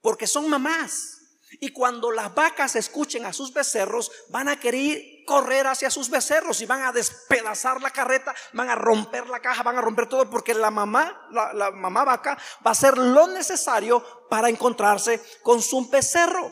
porque 0.00 0.26
son 0.26 0.48
mamás. 0.48 1.16
Y 1.60 1.72
cuando 1.72 2.10
las 2.10 2.34
vacas 2.34 2.76
escuchen 2.76 3.24
a 3.24 3.32
sus 3.32 3.52
becerros, 3.54 4.10
van 4.28 4.48
a 4.48 4.60
querer 4.60 5.02
correr 5.28 5.66
hacia 5.66 5.90
sus 5.90 6.08
becerros 6.08 6.62
y 6.62 6.66
van 6.66 6.82
a 6.82 6.92
despedazar 6.92 7.82
la 7.82 7.90
carreta, 7.90 8.34
van 8.54 8.70
a 8.70 8.74
romper 8.74 9.28
la 9.28 9.40
caja, 9.40 9.62
van 9.62 9.76
a 9.76 9.82
romper 9.82 10.08
todo, 10.08 10.30
porque 10.30 10.54
la 10.54 10.70
mamá, 10.70 11.28
la, 11.30 11.70
mamá 11.70 12.04
vaca, 12.04 12.38
va 12.64 12.70
a 12.70 12.72
hacer 12.72 12.96
lo 12.96 13.26
necesario 13.26 14.02
para 14.30 14.48
encontrarse 14.48 15.20
con 15.42 15.60
su 15.60 15.86
becerro. 15.90 16.50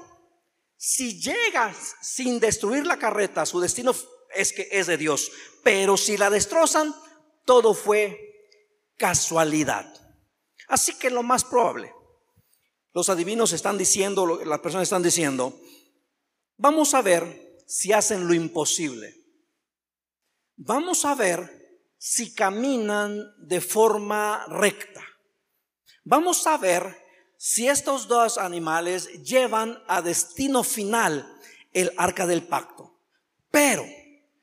Si 0.76 1.18
llega 1.18 1.74
sin 2.02 2.38
destruir 2.38 2.86
la 2.86 2.98
carreta, 2.98 3.46
su 3.46 3.58
destino 3.60 3.94
es 4.34 4.52
que 4.52 4.68
es 4.70 4.86
de 4.86 4.98
Dios. 4.98 5.32
Pero 5.64 5.96
si 5.96 6.18
la 6.18 6.28
destrozan, 6.28 6.94
todo 7.46 7.72
fue 7.72 8.20
casualidad. 8.98 9.90
Así 10.68 10.92
que 10.98 11.08
lo 11.08 11.22
más 11.22 11.44
probable 11.44 11.96
los 12.96 13.10
adivinos 13.10 13.52
están 13.52 13.76
diciendo, 13.76 14.40
las 14.42 14.60
personas 14.60 14.84
están 14.84 15.02
diciendo, 15.02 15.60
vamos 16.56 16.94
a 16.94 17.02
ver 17.02 17.45
si 17.66 17.92
hacen 17.92 18.26
lo 18.26 18.34
imposible. 18.34 19.14
Vamos 20.56 21.04
a 21.04 21.14
ver 21.14 21.84
si 21.98 22.34
caminan 22.34 23.22
de 23.46 23.60
forma 23.60 24.46
recta. 24.48 25.02
Vamos 26.04 26.46
a 26.46 26.56
ver 26.56 26.96
si 27.36 27.68
estos 27.68 28.08
dos 28.08 28.38
animales 28.38 29.22
llevan 29.22 29.82
a 29.88 30.00
destino 30.02 30.62
final 30.62 31.30
el 31.72 31.92
arca 31.96 32.26
del 32.26 32.46
pacto. 32.46 33.00
Pero 33.50 33.84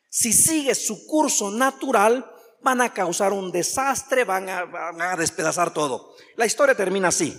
si 0.10 0.34
sigue 0.34 0.76
su 0.76 1.08
curso 1.08 1.50
natural, 1.50 2.30
van 2.62 2.82
a 2.82 2.94
causar 2.94 3.34
un 3.34 3.52
desastre, 3.52 4.24
van 4.24 4.48
a, 4.50 5.16
despedazar 5.18 5.74
todo. 5.74 6.16
La 6.36 6.46
historia 6.46 6.76
termina 6.76 7.10
así. 7.10 7.36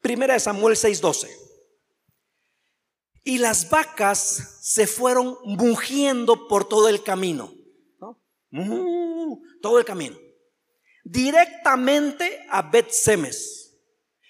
Primera 0.00 0.34
de 0.34 0.40
Samuel 0.40 0.76
6:12. 0.76 1.47
Y 3.28 3.36
las 3.36 3.68
vacas 3.68 4.56
se 4.62 4.86
fueron 4.86 5.36
mugiendo 5.44 6.48
por 6.48 6.66
todo 6.66 6.88
el 6.88 7.02
camino. 7.02 7.52
todo 9.60 9.78
el 9.78 9.84
camino. 9.84 10.16
Directamente 11.04 12.46
a 12.48 12.62
Bet 12.62 12.88
Semes. 12.88 13.74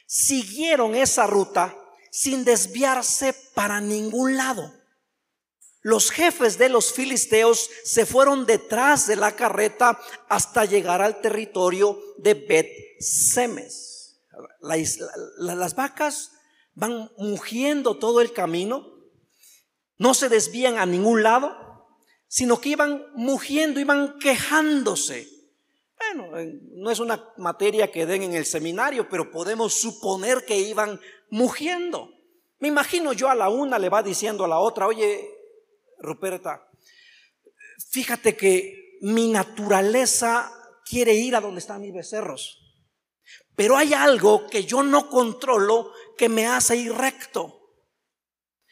Siguieron 0.04 0.96
esa 0.96 1.28
ruta 1.28 1.78
sin 2.10 2.42
desviarse 2.42 3.36
para 3.54 3.80
ningún 3.80 4.36
lado. 4.36 4.74
Los 5.82 6.10
jefes 6.10 6.58
de 6.58 6.68
los 6.68 6.92
filisteos 6.92 7.70
se 7.84 8.04
fueron 8.04 8.46
detrás 8.46 9.06
de 9.06 9.14
la 9.14 9.36
carreta 9.36 9.96
hasta 10.28 10.64
llegar 10.64 11.02
al 11.02 11.20
territorio 11.20 12.02
de 12.16 12.34
Bet 12.34 12.68
Semes 12.98 13.88
las 14.60 15.74
vacas 15.74 16.32
van 16.78 17.10
mugiendo 17.18 17.96
todo 17.96 18.20
el 18.20 18.32
camino, 18.32 18.86
no 19.96 20.14
se 20.14 20.28
desvían 20.28 20.78
a 20.78 20.86
ningún 20.86 21.24
lado, 21.24 21.56
sino 22.28 22.60
que 22.60 22.68
iban 22.70 23.04
mugiendo, 23.14 23.80
iban 23.80 24.18
quejándose. 24.20 25.28
Bueno, 25.98 26.30
no 26.76 26.90
es 26.90 27.00
una 27.00 27.32
materia 27.36 27.90
que 27.90 28.06
den 28.06 28.22
en 28.22 28.34
el 28.34 28.46
seminario, 28.46 29.08
pero 29.08 29.32
podemos 29.32 29.74
suponer 29.74 30.44
que 30.44 30.56
iban 30.56 31.00
mugiendo. 31.30 32.10
Me 32.60 32.68
imagino 32.68 33.12
yo 33.12 33.28
a 33.28 33.34
la 33.34 33.48
una 33.48 33.78
le 33.80 33.88
va 33.88 34.04
diciendo 34.04 34.44
a 34.44 34.48
la 34.48 34.60
otra, 34.60 34.86
oye, 34.86 35.28
Ruperta, 35.98 36.70
fíjate 37.90 38.36
que 38.36 38.98
mi 39.00 39.32
naturaleza 39.32 40.52
quiere 40.88 41.14
ir 41.14 41.34
a 41.34 41.40
donde 41.40 41.58
están 41.58 41.80
mis 41.80 41.92
becerros. 41.92 42.67
Pero 43.56 43.76
hay 43.76 43.94
algo 43.94 44.46
que 44.46 44.64
yo 44.64 44.82
no 44.82 45.08
controlo 45.08 45.92
que 46.16 46.28
me 46.28 46.46
hace 46.46 46.76
ir 46.76 46.92
recto. 46.92 47.54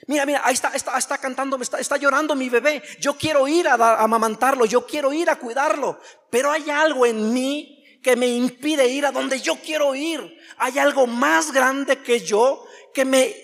Mira, 0.06 0.26
mira, 0.26 0.42
ahí 0.44 0.54
está, 0.54 0.68
está, 0.74 0.96
está 0.98 1.18
cantando, 1.18 1.56
está, 1.60 1.80
está, 1.80 1.96
llorando 1.96 2.34
mi 2.34 2.48
bebé. 2.48 2.82
Yo 3.00 3.14
quiero 3.16 3.48
ir 3.48 3.66
a, 3.66 3.74
a 3.74 4.02
amamantarlo, 4.04 4.66
yo 4.66 4.86
quiero 4.86 5.12
ir 5.12 5.30
a 5.30 5.36
cuidarlo. 5.36 5.98
Pero 6.30 6.50
hay 6.50 6.70
algo 6.70 7.06
en 7.06 7.32
mí 7.32 7.76
que 8.02 8.14
me 8.14 8.28
impide 8.28 8.86
ir 8.86 9.06
a 9.06 9.12
donde 9.12 9.40
yo 9.40 9.56
quiero 9.56 9.94
ir. 9.94 10.38
Hay 10.58 10.78
algo 10.78 11.06
más 11.06 11.50
grande 11.50 12.02
que 12.02 12.20
yo 12.20 12.64
que 12.94 13.04
me 13.04 13.34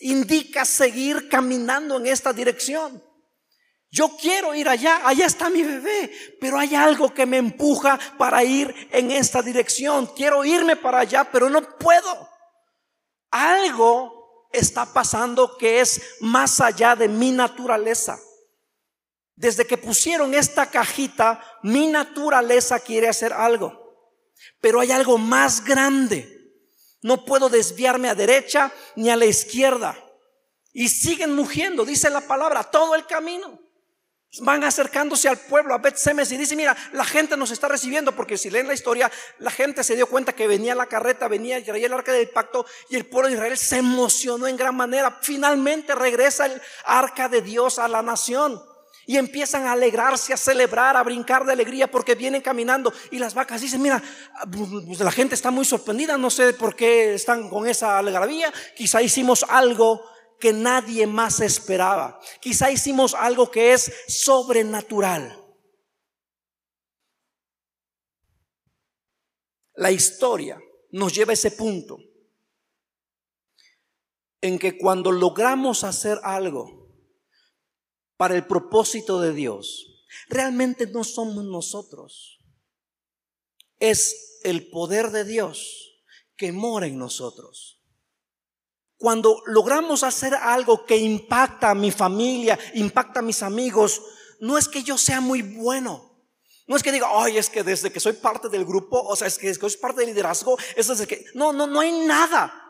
indica 0.00 0.64
seguir 0.64 1.28
caminando 1.28 1.96
en 1.96 2.06
esta 2.06 2.32
dirección. 2.32 3.02
Yo 3.96 4.14
quiero 4.14 4.54
ir 4.54 4.68
allá, 4.68 5.08
allá 5.08 5.24
está 5.24 5.48
mi 5.48 5.62
bebé, 5.62 6.12
pero 6.38 6.58
hay 6.58 6.74
algo 6.74 7.14
que 7.14 7.24
me 7.24 7.38
empuja 7.38 7.98
para 8.18 8.44
ir 8.44 8.88
en 8.92 9.10
esta 9.10 9.40
dirección. 9.40 10.04
Quiero 10.14 10.44
irme 10.44 10.76
para 10.76 10.98
allá, 10.98 11.24
pero 11.32 11.48
no 11.48 11.62
puedo. 11.78 12.28
Algo 13.30 14.50
está 14.52 14.92
pasando 14.92 15.56
que 15.56 15.80
es 15.80 16.02
más 16.20 16.60
allá 16.60 16.94
de 16.94 17.08
mi 17.08 17.30
naturaleza. 17.30 18.20
Desde 19.34 19.66
que 19.66 19.78
pusieron 19.78 20.34
esta 20.34 20.70
cajita, 20.70 21.42
mi 21.62 21.86
naturaleza 21.86 22.78
quiere 22.80 23.08
hacer 23.08 23.32
algo, 23.32 24.12
pero 24.60 24.80
hay 24.80 24.92
algo 24.92 25.16
más 25.16 25.64
grande. 25.64 26.52
No 27.00 27.24
puedo 27.24 27.48
desviarme 27.48 28.10
a 28.10 28.14
derecha 28.14 28.70
ni 28.94 29.08
a 29.08 29.16
la 29.16 29.24
izquierda. 29.24 29.96
Y 30.74 30.90
siguen 30.90 31.34
mugiendo, 31.34 31.86
dice 31.86 32.10
la 32.10 32.20
palabra, 32.20 32.62
todo 32.62 32.94
el 32.94 33.06
camino. 33.06 33.65
Van 34.40 34.64
acercándose 34.64 35.28
al 35.28 35.38
pueblo, 35.38 35.74
a 35.74 35.78
Bet 35.78 35.96
Semes, 35.96 36.30
y 36.32 36.36
dice, 36.36 36.56
mira, 36.56 36.76
la 36.92 37.04
gente 37.04 37.36
nos 37.36 37.50
está 37.50 37.68
recibiendo, 37.68 38.12
porque 38.12 38.36
si 38.36 38.50
leen 38.50 38.66
la 38.66 38.74
historia, 38.74 39.10
la 39.38 39.50
gente 39.50 39.82
se 39.84 39.94
dio 39.94 40.06
cuenta 40.06 40.34
que 40.34 40.46
venía 40.46 40.74
la 40.74 40.86
carreta, 40.86 41.28
venía, 41.28 41.62
traía 41.64 41.86
el 41.86 41.92
arca 41.92 42.12
del 42.12 42.28
pacto, 42.28 42.66
y 42.88 42.96
el 42.96 43.06
pueblo 43.06 43.28
de 43.28 43.34
Israel 43.34 43.56
se 43.56 43.78
emocionó 43.78 44.46
en 44.46 44.56
gran 44.56 44.76
manera. 44.76 45.18
Finalmente 45.22 45.94
regresa 45.94 46.46
el 46.46 46.60
arca 46.84 47.28
de 47.28 47.42
Dios 47.42 47.78
a 47.78 47.88
la 47.88 48.02
nación. 48.02 48.62
Y 49.08 49.18
empiezan 49.18 49.66
a 49.66 49.72
alegrarse, 49.72 50.32
a 50.32 50.36
celebrar, 50.36 50.96
a 50.96 51.02
brincar 51.04 51.44
de 51.44 51.52
alegría 51.52 51.88
porque 51.88 52.16
vienen 52.16 52.42
caminando. 52.42 52.92
Y 53.12 53.20
las 53.20 53.34
vacas 53.34 53.60
dicen, 53.60 53.80
mira, 53.80 54.02
pues 54.50 54.98
la 54.98 55.12
gente 55.12 55.36
está 55.36 55.52
muy 55.52 55.64
sorprendida, 55.64 56.18
no 56.18 56.28
sé 56.28 56.52
por 56.54 56.74
qué 56.74 57.14
están 57.14 57.48
con 57.48 57.68
esa 57.68 57.98
alegría. 57.98 58.52
Quizá 58.74 59.00
hicimos 59.00 59.46
algo 59.48 60.04
que 60.38 60.52
nadie 60.52 61.06
más 61.06 61.40
esperaba. 61.40 62.20
Quizá 62.40 62.70
hicimos 62.70 63.14
algo 63.14 63.50
que 63.50 63.72
es 63.72 63.92
sobrenatural. 64.08 65.42
La 69.74 69.90
historia 69.90 70.58
nos 70.90 71.14
lleva 71.14 71.32
a 71.32 71.34
ese 71.34 71.50
punto. 71.50 71.98
en 74.46 74.58
que 74.58 74.78
cuando 74.78 75.10
logramos 75.12 75.82
hacer 75.82 76.20
algo 76.22 76.88
para 78.16 78.36
el 78.36 78.46
propósito 78.46 79.20
de 79.20 79.32
Dios, 79.32 80.06
realmente 80.28 80.86
no 80.86 81.04
somos 81.04 81.44
nosotros. 81.44 82.38
Es 83.78 84.40
el 84.44 84.70
poder 84.70 85.10
de 85.10 85.24
Dios 85.24 86.00
que 86.36 86.52
mora 86.52 86.86
en 86.86 86.98
nosotros. 86.98 87.75
Cuando 88.98 89.42
logramos 89.46 90.02
hacer 90.02 90.34
algo 90.34 90.86
que 90.86 90.96
impacta 90.96 91.70
a 91.70 91.74
mi 91.74 91.90
familia, 91.90 92.58
impacta 92.74 93.20
a 93.20 93.22
mis 93.22 93.42
amigos, 93.42 94.02
no 94.40 94.56
es 94.56 94.68
que 94.68 94.82
yo 94.82 94.96
sea 94.96 95.20
muy 95.20 95.42
bueno. 95.42 96.06
No 96.66 96.76
es 96.76 96.82
que 96.82 96.90
diga, 96.90 97.08
ay, 97.12 97.38
es 97.38 97.48
que 97.48 97.62
desde 97.62 97.92
que 97.92 98.00
soy 98.00 98.14
parte 98.14 98.48
del 98.48 98.64
grupo, 98.64 99.00
o 99.00 99.14
sea, 99.14 99.28
es 99.28 99.38
que, 99.38 99.48
es 99.48 99.58
que 99.58 99.70
soy 99.70 99.78
parte 99.78 100.00
del 100.00 100.10
liderazgo, 100.10 100.58
es 100.74 100.88
desde 100.88 101.06
que... 101.06 101.24
No, 101.34 101.52
no, 101.52 101.66
no 101.66 101.80
hay 101.80 101.92
nada. 102.06 102.65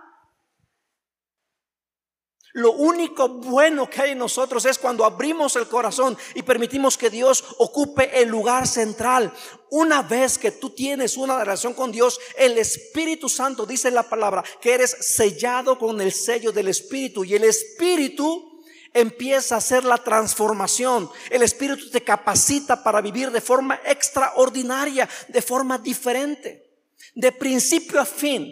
Lo 2.56 2.72
único 2.72 3.28
bueno 3.28 3.90
que 3.90 4.00
hay 4.00 4.10
en 4.12 4.18
nosotros 4.18 4.64
es 4.64 4.78
cuando 4.78 5.04
abrimos 5.04 5.56
el 5.56 5.68
corazón 5.68 6.16
y 6.34 6.40
permitimos 6.42 6.96
que 6.96 7.10
Dios 7.10 7.44
ocupe 7.58 8.18
el 8.18 8.30
lugar 8.30 8.66
central. 8.66 9.30
Una 9.68 10.00
vez 10.00 10.38
que 10.38 10.52
tú 10.52 10.70
tienes 10.70 11.18
una 11.18 11.38
relación 11.38 11.74
con 11.74 11.92
Dios, 11.92 12.18
el 12.38 12.56
Espíritu 12.56 13.28
Santo 13.28 13.66
dice 13.66 13.90
la 13.90 14.04
palabra 14.04 14.42
que 14.58 14.72
eres 14.72 14.90
sellado 14.90 15.78
con 15.78 16.00
el 16.00 16.12
sello 16.12 16.50
del 16.50 16.68
Espíritu 16.68 17.26
y 17.26 17.34
el 17.34 17.44
Espíritu 17.44 18.62
empieza 18.94 19.56
a 19.56 19.58
hacer 19.58 19.84
la 19.84 19.98
transformación. 19.98 21.10
El 21.28 21.42
Espíritu 21.42 21.90
te 21.90 22.04
capacita 22.04 22.82
para 22.82 23.02
vivir 23.02 23.30
de 23.32 23.42
forma 23.42 23.78
extraordinaria, 23.84 25.06
de 25.28 25.42
forma 25.42 25.76
diferente, 25.76 26.72
de 27.14 27.32
principio 27.32 28.00
a 28.00 28.06
fin. 28.06 28.50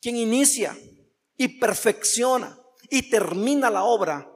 Quien 0.00 0.16
inicia 0.16 0.78
y 1.36 1.48
perfecciona 1.58 2.59
y 2.90 3.08
termina 3.08 3.70
la 3.70 3.84
obra 3.84 4.30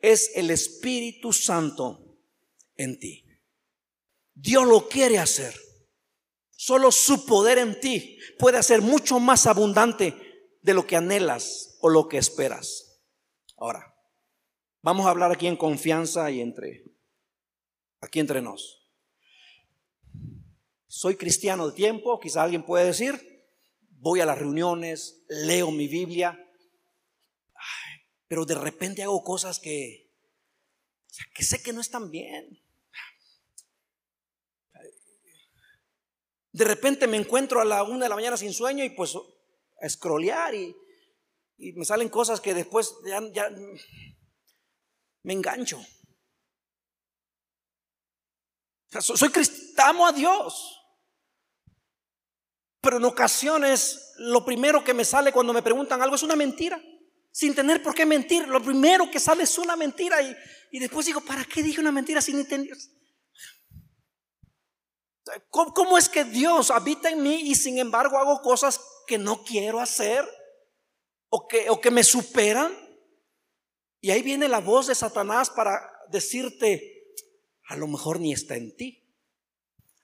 es 0.00 0.32
el 0.34 0.50
Espíritu 0.50 1.32
Santo 1.32 2.18
en 2.76 2.98
ti. 2.98 3.24
Dios 4.34 4.66
lo 4.66 4.88
quiere 4.88 5.18
hacer. 5.18 5.54
Solo 6.50 6.92
su 6.92 7.24
poder 7.24 7.58
en 7.58 7.80
ti 7.80 8.18
puede 8.38 8.58
hacer 8.58 8.82
mucho 8.82 9.18
más 9.18 9.46
abundante 9.46 10.14
de 10.60 10.74
lo 10.74 10.86
que 10.86 10.96
anhelas 10.96 11.78
o 11.80 11.88
lo 11.88 12.08
que 12.08 12.18
esperas. 12.18 13.00
Ahora, 13.56 13.94
vamos 14.82 15.06
a 15.06 15.10
hablar 15.10 15.32
aquí 15.32 15.46
en 15.46 15.56
confianza 15.56 16.30
y 16.30 16.40
entre 16.40 16.84
aquí 18.00 18.20
entre 18.20 18.42
nos. 18.42 18.88
Soy 20.86 21.16
cristiano 21.16 21.68
de 21.68 21.76
tiempo, 21.76 22.18
quizá 22.18 22.42
alguien 22.42 22.64
puede 22.64 22.86
decir, 22.86 23.46
voy 23.90 24.20
a 24.20 24.26
las 24.26 24.38
reuniones, 24.38 25.24
leo 25.28 25.70
mi 25.70 25.86
Biblia, 25.86 26.49
pero 28.30 28.44
de 28.44 28.54
repente 28.54 29.02
hago 29.02 29.24
cosas 29.24 29.58
que, 29.58 30.08
que 31.34 31.42
sé 31.42 31.60
que 31.64 31.72
no 31.72 31.80
están 31.80 32.12
bien. 32.12 32.62
De 36.52 36.64
repente 36.64 37.08
me 37.08 37.16
encuentro 37.16 37.60
a 37.60 37.64
la 37.64 37.82
una 37.82 38.04
de 38.04 38.08
la 38.08 38.14
mañana 38.14 38.36
sin 38.36 38.52
sueño 38.52 38.84
y 38.84 38.90
pues 38.90 39.16
a 39.16 39.88
scrollear 39.88 40.54
y, 40.54 40.76
me 41.74 41.84
salen 41.84 42.08
cosas 42.08 42.40
que 42.40 42.54
después 42.54 42.94
ya, 43.04 43.50
me 45.24 45.32
engancho. 45.32 45.84
soy 49.00 49.30
cristiano, 49.30 50.06
a 50.06 50.12
Dios. 50.12 50.80
Pero 52.80 52.98
en 52.98 53.04
ocasiones 53.06 54.14
lo 54.18 54.44
primero 54.44 54.84
que 54.84 54.94
me 54.94 55.04
sale 55.04 55.32
cuando 55.32 55.52
me 55.52 55.62
preguntan 55.62 56.00
algo 56.00 56.14
es 56.14 56.22
una 56.22 56.36
mentira 56.36 56.80
sin 57.30 57.54
tener 57.54 57.82
por 57.82 57.94
qué 57.94 58.06
mentir. 58.06 58.46
Lo 58.48 58.62
primero 58.62 59.10
que 59.10 59.20
sale 59.20 59.44
es 59.44 59.58
una 59.58 59.76
mentira 59.76 60.20
y, 60.22 60.36
y 60.72 60.78
después 60.78 61.06
digo, 61.06 61.20
¿para 61.20 61.44
qué 61.44 61.62
dije 61.62 61.80
una 61.80 61.92
mentira 61.92 62.20
sin 62.20 62.38
entender? 62.38 62.76
¿Cómo, 65.48 65.72
¿Cómo, 65.72 65.98
es 65.98 66.08
que 66.08 66.24
Dios 66.24 66.70
habita 66.70 67.08
en 67.10 67.22
mí 67.22 67.42
y 67.42 67.54
sin 67.54 67.78
embargo 67.78 68.18
hago 68.18 68.40
cosas 68.42 68.80
que 69.06 69.18
no 69.18 69.44
quiero 69.44 69.80
hacer 69.80 70.28
o 71.28 71.46
que, 71.46 71.70
o 71.70 71.80
que 71.80 71.90
me 71.90 72.02
superan? 72.02 72.72
Y 74.00 74.10
ahí 74.10 74.22
viene 74.22 74.48
la 74.48 74.60
voz 74.60 74.86
de 74.86 74.94
Satanás 74.94 75.50
para 75.50 75.78
decirte, 76.10 77.14
a 77.68 77.76
lo 77.76 77.86
mejor 77.86 78.18
ni 78.18 78.32
está 78.32 78.56
en 78.56 78.74
ti, 78.74 79.06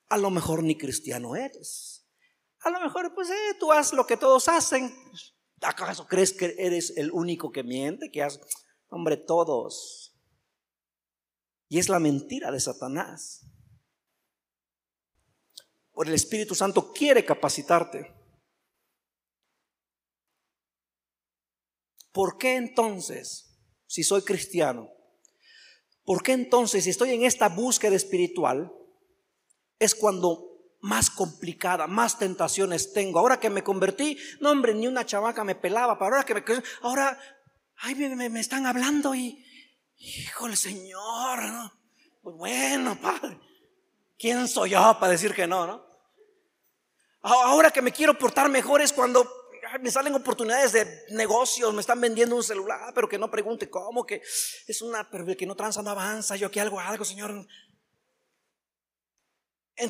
a 0.09 0.19
lo 0.19 0.31
mejor 0.31 0.63
ni 0.63 0.77
cristiano 0.77 1.35
eres, 1.35 2.07
a 2.61 2.71
lo 2.71 2.81
mejor 2.81 3.15
pues 3.15 3.31
eh, 3.31 3.57
tú 3.59 3.73
haz 3.73 3.93
lo 3.93 4.07
que 4.07 4.17
todos 4.17 4.49
hacen, 4.49 4.95
¿Acaso 5.63 6.07
crees 6.07 6.33
que 6.33 6.55
eres 6.59 6.97
el 6.97 7.11
único 7.11 7.51
que 7.51 7.63
miente? 7.63 8.11
Que 8.11 8.23
has, 8.23 8.41
hombre, 8.89 9.17
todos. 9.17 10.15
Y 11.69 11.79
es 11.79 11.89
la 11.89 11.99
mentira 11.99 12.51
de 12.51 12.61
Satanás. 12.61 13.47
Por 15.93 16.09
el 16.09 16.15
Espíritu 16.15 16.55
Santo 16.55 16.93
quiere 16.93 17.25
capacitarte. 17.25 18.15
¿Por 22.13 22.39
qué 22.39 22.57
entonces, 22.57 23.59
si 23.87 24.03
soy 24.03 24.23
cristiano, 24.23 24.91
por 26.05 26.23
qué 26.23 26.33
entonces, 26.33 26.85
si 26.85 26.91
estoy 26.91 27.11
en 27.11 27.25
esta 27.25 27.49
búsqueda 27.49 27.97
espiritual, 27.97 28.73
es 29.79 29.95
cuando 29.95 30.56
más 30.87 31.11
complicada, 31.11 31.89
más 31.89 32.17
tentaciones 32.17 32.93
tengo. 32.93 33.19
Ahora 33.19 33.41
que 33.41 33.51
me 33.51 33.65
convertí, 33.65 34.17
no 34.41 34.53
hombre, 34.53 34.73
ni 34.73 34.87
una 34.87 35.05
chavaca 35.05 35.43
me 35.43 35.57
pelaba, 35.57 35.99
pero 35.99 36.15
ahora 36.15 36.25
que 36.25 36.35
me 36.35 36.45
ahora, 36.83 37.19
ay, 37.79 37.97
me, 37.97 38.41
están 38.41 38.67
hablando 38.67 39.13
y, 39.13 39.45
híjole, 39.97 40.55
Señor, 40.55 41.43
¿no? 41.43 41.73
Pues 42.23 42.37
bueno, 42.37 42.97
Padre, 43.01 43.37
¿quién 44.17 44.47
soy 44.47 44.71
yo 44.71 44.97
para 45.01 45.13
decir 45.13 45.35
que 45.35 45.49
no, 45.49 45.67
no? 45.67 45.85
Ahora 47.23 47.73
que 47.73 47.83
me 47.83 47.91
quiero 47.91 48.17
portar 48.17 48.49
mejor 48.49 48.81
es 48.81 48.93
cuando 48.93 49.29
me 49.81 49.91
salen 49.91 50.15
oportunidades 50.15 50.71
de 50.71 50.87
negocios, 51.11 51.75
me 51.75 51.81
están 51.81 52.01
vendiendo 52.01 52.37
un 52.37 52.45
celular, 52.45 52.93
pero 52.95 53.09
que 53.09 53.19
no 53.19 53.29
pregunte 53.29 53.69
cómo, 53.69 54.07
que 54.07 54.23
es 54.23 54.83
una, 54.83 55.11
pero 55.11 55.27
que 55.37 55.47
no 55.47 55.57
tranza, 55.57 55.83
no 55.83 55.91
avanza, 55.91 56.37
yo 56.37 56.47
aquí 56.47 56.61
algo, 56.61 56.79
algo, 56.79 57.05
Señor, 57.05 57.45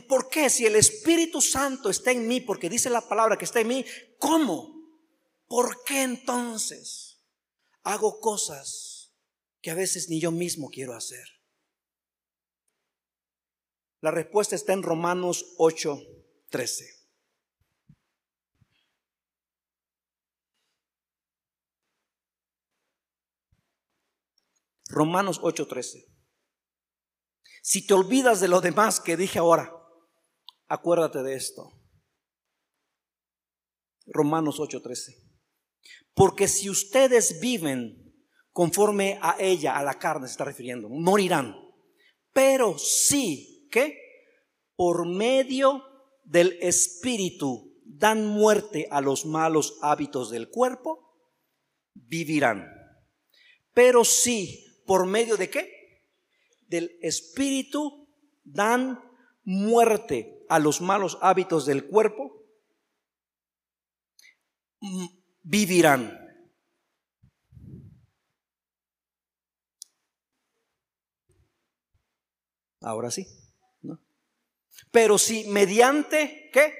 ¿Por 0.09 0.29
qué? 0.29 0.51
Si 0.51 0.67
el 0.67 0.77
Espíritu 0.77 1.41
Santo 1.41 1.91
está 1.91 2.11
en 2.11 2.27
mí, 2.27 2.41
porque 2.41 2.69
dice 2.69 2.91
la 2.91 3.09
palabra 3.09 3.37
que 3.37 3.45
está 3.45 3.61
en 3.61 3.69
mí, 3.69 3.85
¿cómo? 4.19 4.75
¿Por 5.47 5.85
qué 5.85 6.03
entonces 6.03 7.23
hago 7.83 8.21
cosas 8.21 9.15
que 9.63 9.71
a 9.71 9.75
veces 9.75 10.09
ni 10.09 10.21
yo 10.21 10.33
mismo 10.33 10.69
quiero 10.71 10.95
hacer? 10.95 11.25
La 14.01 14.11
respuesta 14.11 14.57
está 14.57 14.73
en 14.73 14.83
Romanos 14.83 15.55
8, 15.59 16.01
13. 16.51 16.97
Romanos 24.89 25.41
8:13. 25.43 26.07
Si 27.63 27.87
te 27.87 27.95
olvidas 27.95 28.41
de 28.41 28.49
lo 28.49 28.61
demás 28.61 29.01
que 29.01 29.17
dije 29.17 29.39
ahora, 29.39 29.76
acuérdate 30.69 31.23
de 31.23 31.35
esto. 31.35 31.73
Romanos 34.07 34.59
8:13. 34.59 35.15
Porque 36.15 36.49
si 36.49 36.71
ustedes 36.71 37.41
viven 37.41 38.15
conforme 38.53 39.19
a 39.21 39.37
ella, 39.39 39.77
a 39.77 39.83
la 39.83 39.99
carne 39.99 40.27
se 40.27 40.33
está 40.33 40.45
refiriendo, 40.45 40.89
morirán. 40.89 41.55
Pero 42.33 42.79
si, 42.79 43.69
¿qué? 43.71 43.99
Por 44.75 45.07
medio 45.07 45.83
del 46.25 46.59
Espíritu 46.61 47.75
dan 47.85 48.27
muerte 48.27 48.89
a 48.91 49.01
los 49.01 49.27
malos 49.27 49.79
hábitos 49.83 50.31
del 50.31 50.51
cuerpo, 50.51 51.15
vivirán. 51.95 52.71
Pero 53.73 54.05
si, 54.05 54.83
por 54.87 55.07
medio 55.07 55.37
de 55.37 55.51
qué? 55.51 55.77
del 56.69 56.99
espíritu 57.03 58.09
dan 58.45 59.01
muerte 59.45 60.36
a 60.49 60.59
los 60.59 60.81
malos 60.81 61.19
hábitos 61.21 61.67
del 61.67 61.87
cuerpo, 61.87 62.45
mm, 64.81 65.07
vivirán. 65.43 66.19
Ahora 72.81 73.11
sí. 73.11 73.27
¿no? 73.83 74.01
Pero 74.91 75.19
si 75.19 75.49
mediante, 75.49 76.51
¿qué? 76.53 76.75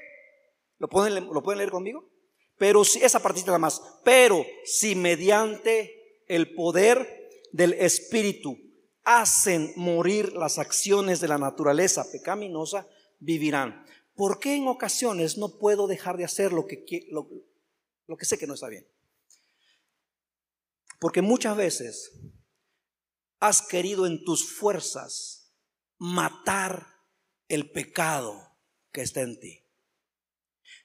¿Lo 0.79 0.87
pueden, 0.87 1.25
¿Lo 1.33 1.43
pueden 1.43 1.57
leer 1.57 1.71
conmigo? 1.71 2.09
Pero 2.57 2.83
si, 2.83 3.03
esa 3.03 3.21
partita 3.21 3.47
nada 3.47 3.59
más. 3.59 3.81
Pero 4.03 4.45
si 4.63 4.95
mediante 4.95 6.23
el 6.27 6.53
poder 6.53 7.29
del 7.51 7.73
Espíritu 7.73 8.57
hacen 9.03 9.73
morir 9.75 10.33
las 10.33 10.59
acciones 10.59 11.19
de 11.21 11.27
la 11.27 11.37
naturaleza 11.37 12.05
pecaminosa, 12.11 12.87
vivirán. 13.19 13.85
¿Por 14.15 14.39
qué 14.39 14.55
en 14.55 14.67
ocasiones 14.67 15.37
no 15.37 15.57
puedo 15.59 15.87
dejar 15.87 16.17
de 16.17 16.25
hacer 16.25 16.51
lo 16.51 16.65
que, 16.65 17.07
lo, 17.11 17.29
lo 18.07 18.17
que 18.17 18.25
sé 18.25 18.37
que 18.37 18.47
no 18.47 18.55
está 18.55 18.67
bien? 18.67 18.87
Porque 20.99 21.21
muchas 21.21 21.55
veces 21.55 22.11
has 23.39 23.61
querido 23.61 24.07
en 24.07 24.23
tus 24.23 24.49
fuerzas 24.49 25.53
matar 25.99 26.87
el 27.47 27.71
pecado 27.71 28.57
que 28.91 29.01
está 29.01 29.21
en 29.21 29.39
ti. 29.39 29.63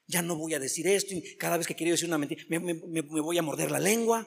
Ya 0.06 0.22
no 0.22 0.36
voy 0.36 0.54
a 0.54 0.58
decir 0.58 0.86
esto 0.86 1.14
y 1.14 1.36
cada 1.36 1.56
vez 1.56 1.66
que 1.66 1.74
quiero 1.74 1.92
decir 1.92 2.08
una 2.08 2.18
mentira 2.18 2.44
me, 2.48 3.00
voy 3.02 3.38
a 3.38 3.42
morder 3.42 3.70
la 3.70 3.80
lengua, 3.80 4.26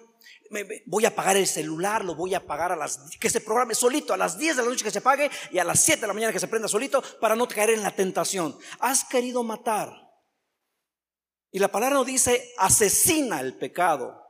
voy 0.85 1.05
a 1.05 1.09
apagar 1.09 1.37
el 1.37 1.47
celular, 1.47 2.03
lo 2.03 2.15
voy 2.15 2.33
a 2.33 2.39
apagar 2.39 2.71
a 2.71 2.75
las 2.75 2.99
que 3.19 3.29
se 3.29 3.41
programe 3.41 3.75
solito 3.75 4.13
a 4.13 4.17
las 4.17 4.37
10 4.37 4.57
de 4.57 4.63
la 4.63 4.69
noche 4.69 4.83
que 4.83 4.91
se 4.91 4.99
apague 4.99 5.29
y 5.51 5.59
a 5.59 5.63
las 5.63 5.79
7 5.81 6.01
de 6.01 6.07
la 6.07 6.13
mañana 6.13 6.33
que 6.33 6.39
se 6.39 6.47
prenda 6.47 6.67
solito 6.67 7.03
para 7.19 7.35
no 7.35 7.47
caer 7.47 7.71
en 7.71 7.83
la 7.83 7.95
tentación. 7.95 8.57
Has 8.79 9.05
querido 9.05 9.43
matar. 9.43 9.91
Y 11.51 11.59
la 11.59 11.69
palabra 11.69 11.95
no 11.95 12.03
dice 12.03 12.53
asesina 12.57 13.39
el 13.39 13.57
pecado. 13.57 14.21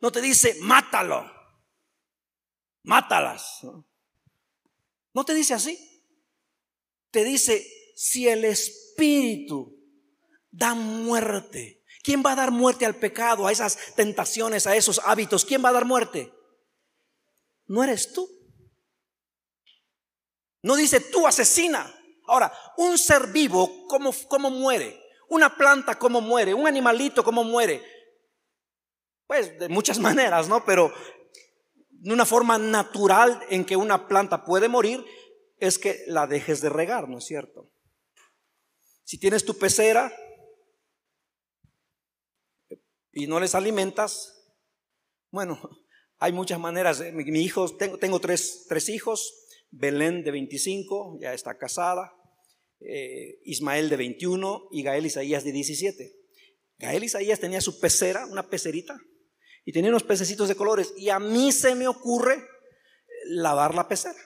No 0.00 0.12
te 0.12 0.20
dice 0.20 0.56
mátalo 0.60 1.36
mátalas. 2.86 3.60
No 5.12 5.24
te 5.24 5.34
dice 5.34 5.54
así. 5.54 5.78
Te 7.10 7.24
dice, 7.24 7.66
si 7.94 8.28
el 8.28 8.44
Espíritu 8.44 9.76
da 10.50 10.74
muerte, 10.74 11.82
¿quién 12.06 12.22
va 12.24 12.32
a 12.32 12.36
dar 12.36 12.52
muerte 12.52 12.86
al 12.86 12.94
pecado, 12.94 13.48
a 13.48 13.52
esas 13.52 13.76
tentaciones, 13.96 14.68
a 14.68 14.76
esos 14.76 15.00
hábitos? 15.04 15.44
¿Quién 15.44 15.64
va 15.64 15.70
a 15.70 15.72
dar 15.72 15.84
muerte? 15.84 16.32
No 17.66 17.82
eres 17.82 18.12
tú. 18.12 18.30
No 20.62 20.76
dice 20.76 21.00
tú 21.00 21.26
asesina. 21.26 21.92
Ahora, 22.28 22.52
un 22.76 22.96
ser 22.96 23.26
vivo, 23.32 23.88
¿cómo, 23.88 24.14
cómo 24.28 24.50
muere? 24.50 25.02
Una 25.30 25.56
planta, 25.56 25.98
¿cómo 25.98 26.20
muere? 26.20 26.54
Un 26.54 26.68
animalito, 26.68 27.24
¿cómo 27.24 27.42
muere? 27.42 27.82
Pues 29.26 29.58
de 29.58 29.68
muchas 29.68 29.98
maneras, 30.08 30.46
¿no? 30.46 30.64
Pero 30.64 30.94
una 32.04 32.24
forma 32.24 32.56
natural 32.56 33.42
en 33.50 33.64
que 33.64 33.74
una 33.74 34.06
planta 34.06 34.44
puede 34.44 34.68
morir 34.68 35.04
es 35.58 35.76
que 35.76 36.04
la 36.06 36.28
dejes 36.28 36.60
de 36.60 36.68
regar, 36.68 37.08
¿no 37.08 37.18
es 37.18 37.24
cierto? 37.24 37.68
Si 39.02 39.18
tienes 39.18 39.44
tu 39.44 39.58
pecera 39.58 40.12
y 43.16 43.26
no 43.26 43.40
les 43.40 43.54
alimentas, 43.54 44.44
bueno, 45.30 45.58
hay 46.18 46.32
muchas 46.32 46.60
maneras. 46.60 47.02
Mi, 47.14 47.40
hijo, 47.40 47.74
tengo, 47.76 47.96
tengo 47.98 48.20
tres, 48.20 48.66
tres, 48.68 48.90
hijos, 48.90 49.46
Belén 49.70 50.22
de 50.22 50.30
25, 50.30 51.18
ya 51.20 51.32
está 51.32 51.56
casada, 51.56 52.12
eh, 52.80 53.40
Ismael 53.44 53.88
de 53.88 53.96
21 53.96 54.68
y 54.70 54.82
Gael 54.82 55.06
Isaías 55.06 55.44
de 55.44 55.52
17. 55.52 56.12
Gael 56.78 57.04
Isaías 57.04 57.40
tenía 57.40 57.62
su 57.62 57.80
pecera, 57.80 58.26
una 58.26 58.50
pecerita, 58.50 59.00
y 59.64 59.72
tenía 59.72 59.90
unos 59.90 60.02
pececitos 60.02 60.48
de 60.48 60.54
colores. 60.54 60.92
Y 60.98 61.08
a 61.08 61.18
mí 61.18 61.52
se 61.52 61.74
me 61.74 61.88
ocurre 61.88 62.46
lavar 63.28 63.74
la 63.74 63.88
pecera. 63.88 64.20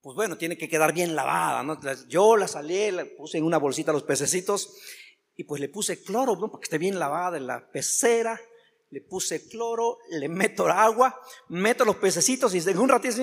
Pues 0.00 0.14
bueno, 0.14 0.38
tiene 0.38 0.56
que 0.56 0.68
quedar 0.68 0.94
bien 0.94 1.16
lavada. 1.16 1.64
¿no? 1.64 1.76
Yo 2.08 2.36
la 2.36 2.46
salí, 2.46 2.92
la 2.92 3.04
puse 3.16 3.38
en 3.38 3.44
una 3.44 3.58
bolsita 3.58 3.92
los 3.92 4.04
pececitos 4.04 4.76
y 5.36 5.44
pues 5.44 5.60
le 5.60 5.68
puse 5.68 6.02
cloro 6.02 6.38
para 6.38 6.60
que 6.60 6.64
esté 6.64 6.78
bien 6.78 6.98
lavada 6.98 7.36
en 7.36 7.46
la 7.46 7.70
pecera. 7.70 8.40
Le 8.90 9.00
puse 9.00 9.48
cloro, 9.48 9.98
le 10.10 10.28
meto 10.28 10.66
agua, 10.66 11.18
meto 11.48 11.84
los 11.84 11.96
pececitos 11.96 12.54
y 12.54 12.58
en 12.58 12.78
un 12.78 12.88
ratito 12.90 13.16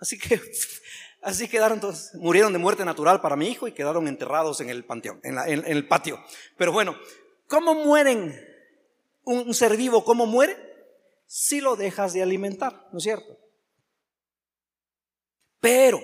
así 0.00 0.18
que 0.18 0.40
así 1.22 1.48
quedaron 1.48 1.80
todos, 1.80 2.10
murieron 2.14 2.52
de 2.52 2.58
muerte 2.58 2.84
natural 2.84 3.20
para 3.20 3.36
mi 3.36 3.48
hijo 3.48 3.68
y 3.68 3.72
quedaron 3.72 4.08
enterrados 4.08 4.60
en 4.60 4.70
el 4.70 4.84
panteón, 4.84 5.20
en, 5.22 5.38
el 5.64 5.86
patio. 5.86 6.18
Pero 6.56 6.72
bueno, 6.72 6.96
¿cómo 7.46 7.74
mueren 7.74 8.34
un 9.22 9.54
ser 9.54 9.76
vivo, 9.76 10.04
¿cómo 10.04 10.26
muere? 10.26 10.56
Si 11.26 11.60
lo 11.60 11.76
dejas 11.76 12.12
de 12.12 12.22
alimentar, 12.22 12.88
¿no 12.92 12.98
es 12.98 13.04
cierto? 13.04 13.38
Pero 15.60 16.00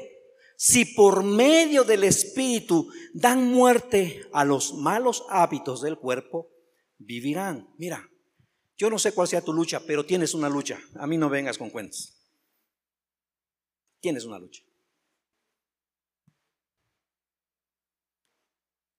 si 0.65 0.85
por 0.85 1.25
medio 1.25 1.83
del 1.83 2.05
Espíritu 2.05 2.89
dan 3.13 3.53
muerte 3.53 4.31
a 4.33 4.45
los 4.45 4.75
malos 4.75 5.25
hábitos 5.29 5.83
del 5.83 5.99
cuerpo, 5.99 6.53
vivirán. 6.99 7.75
Mira, 7.79 8.09
yo 8.77 8.89
no 8.89 8.97
sé 8.97 9.13
cuál 9.13 9.27
sea 9.27 9.43
tu 9.43 9.53
lucha, 9.53 9.81
pero 9.85 10.07
tienes 10.07 10.35
una 10.35 10.49
lucha. 10.49 10.81
A 10.95 11.09
mí 11.09 11.19
no 11.19 11.29
vengas 11.29 11.59
con 11.59 11.69
cuentas. 11.69 12.17
Tienes 13.99 14.25
una 14.25 14.39
lucha. 14.39 14.63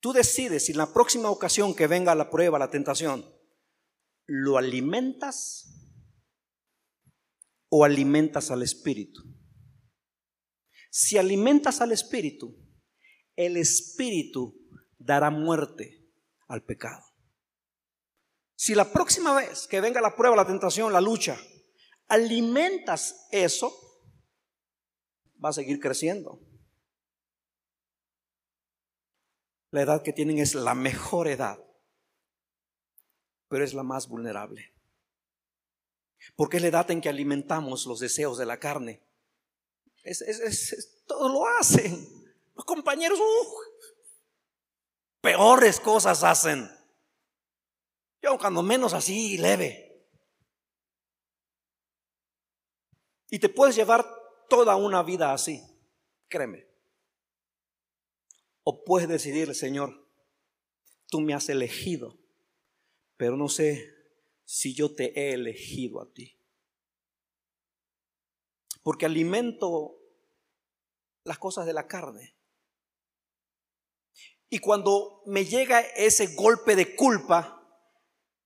Tú 0.01 0.11
decides 0.11 0.65
si 0.65 0.73
en 0.73 0.79
la 0.79 0.91
próxima 0.91 1.29
ocasión 1.29 1.73
que 1.73 1.87
venga 1.87 2.13
la 2.13 2.29
prueba, 2.29 2.59
la 2.59 2.71
tentación, 2.71 3.25
¿lo 4.25 4.57
alimentas 4.57 5.95
o 7.69 7.85
alimentas 7.85 8.51
al 8.51 8.63
espíritu? 8.63 9.23
Si 10.93 11.17
alimentas 11.17 11.81
al 11.81 11.91
espíritu, 11.91 12.55
el 13.35 13.57
espíritu 13.57 14.55
dará 14.99 15.31
muerte 15.31 16.05
al 16.47 16.63
pecado. 16.63 17.03
Si 18.55 18.75
la 18.75 18.93
próxima 18.93 19.33
vez 19.33 19.65
que 19.67 19.81
venga 19.81 20.01
la 20.01 20.15
prueba, 20.15 20.35
la 20.35 20.45
tentación, 20.45 20.93
la 20.93 21.01
lucha, 21.01 21.35
alimentas 22.07 23.27
eso, 23.31 23.73
va 25.43 25.49
a 25.49 25.53
seguir 25.53 25.79
creciendo. 25.79 26.39
La 29.71 29.81
edad 29.81 30.03
que 30.03 30.13
tienen 30.13 30.37
es 30.37 30.53
la 30.53 30.75
mejor 30.75 31.27
edad 31.27 31.57
pero 33.53 33.65
es 33.65 33.75
la 33.75 33.83
más 33.83 34.07
vulnerable. 34.07 34.73
Porque 36.35 36.57
es 36.57 36.63
la 36.63 36.69
edad 36.69 36.89
en 36.89 37.01
que 37.01 37.09
alimentamos 37.09 37.85
los 37.85 37.99
deseos 37.99 38.35
de 38.39 38.47
la 38.47 38.59
carne. 38.59 39.03
Es, 40.03 41.03
todo 41.07 41.29
lo 41.29 41.47
hacen. 41.47 42.07
Los 42.55 42.65
compañeros, 42.65 43.19
uh, 43.19 43.47
peores 45.21 45.79
cosas 45.79 46.23
hacen. 46.23 46.69
Yo 48.21 48.37
cuando 48.37 48.61
menos 48.61 48.93
así, 48.93 49.37
leve. 49.37 50.07
Y 53.29 53.39
te 53.39 53.49
puedes 53.49 53.75
llevar 53.75 54.05
toda 54.47 54.75
una 54.75 55.01
vida 55.01 55.33
así, 55.33 55.63
créeme. 56.27 56.67
O 58.63 58.83
puedes 58.83 59.09
decidir, 59.09 59.53
Señor, 59.55 60.07
tú 61.09 61.19
me 61.19 61.33
has 61.33 61.49
elegido 61.49 62.23
pero 63.23 63.37
no 63.37 63.47
sé 63.47 63.93
si 64.43 64.73
yo 64.73 64.93
te 64.93 65.17
he 65.17 65.33
elegido 65.33 66.01
a 66.01 66.11
ti. 66.11 66.37
Porque 68.83 69.05
alimento 69.05 69.95
las 71.23 71.39
cosas 71.39 71.65
de 71.65 71.73
la 71.73 71.87
carne. 71.87 72.37
Y 74.49 74.59
cuando 74.59 75.23
me 75.25 75.45
llega 75.45 75.79
ese 75.79 76.35
golpe 76.35 76.75
de 76.75 76.95
culpa, 76.95 77.59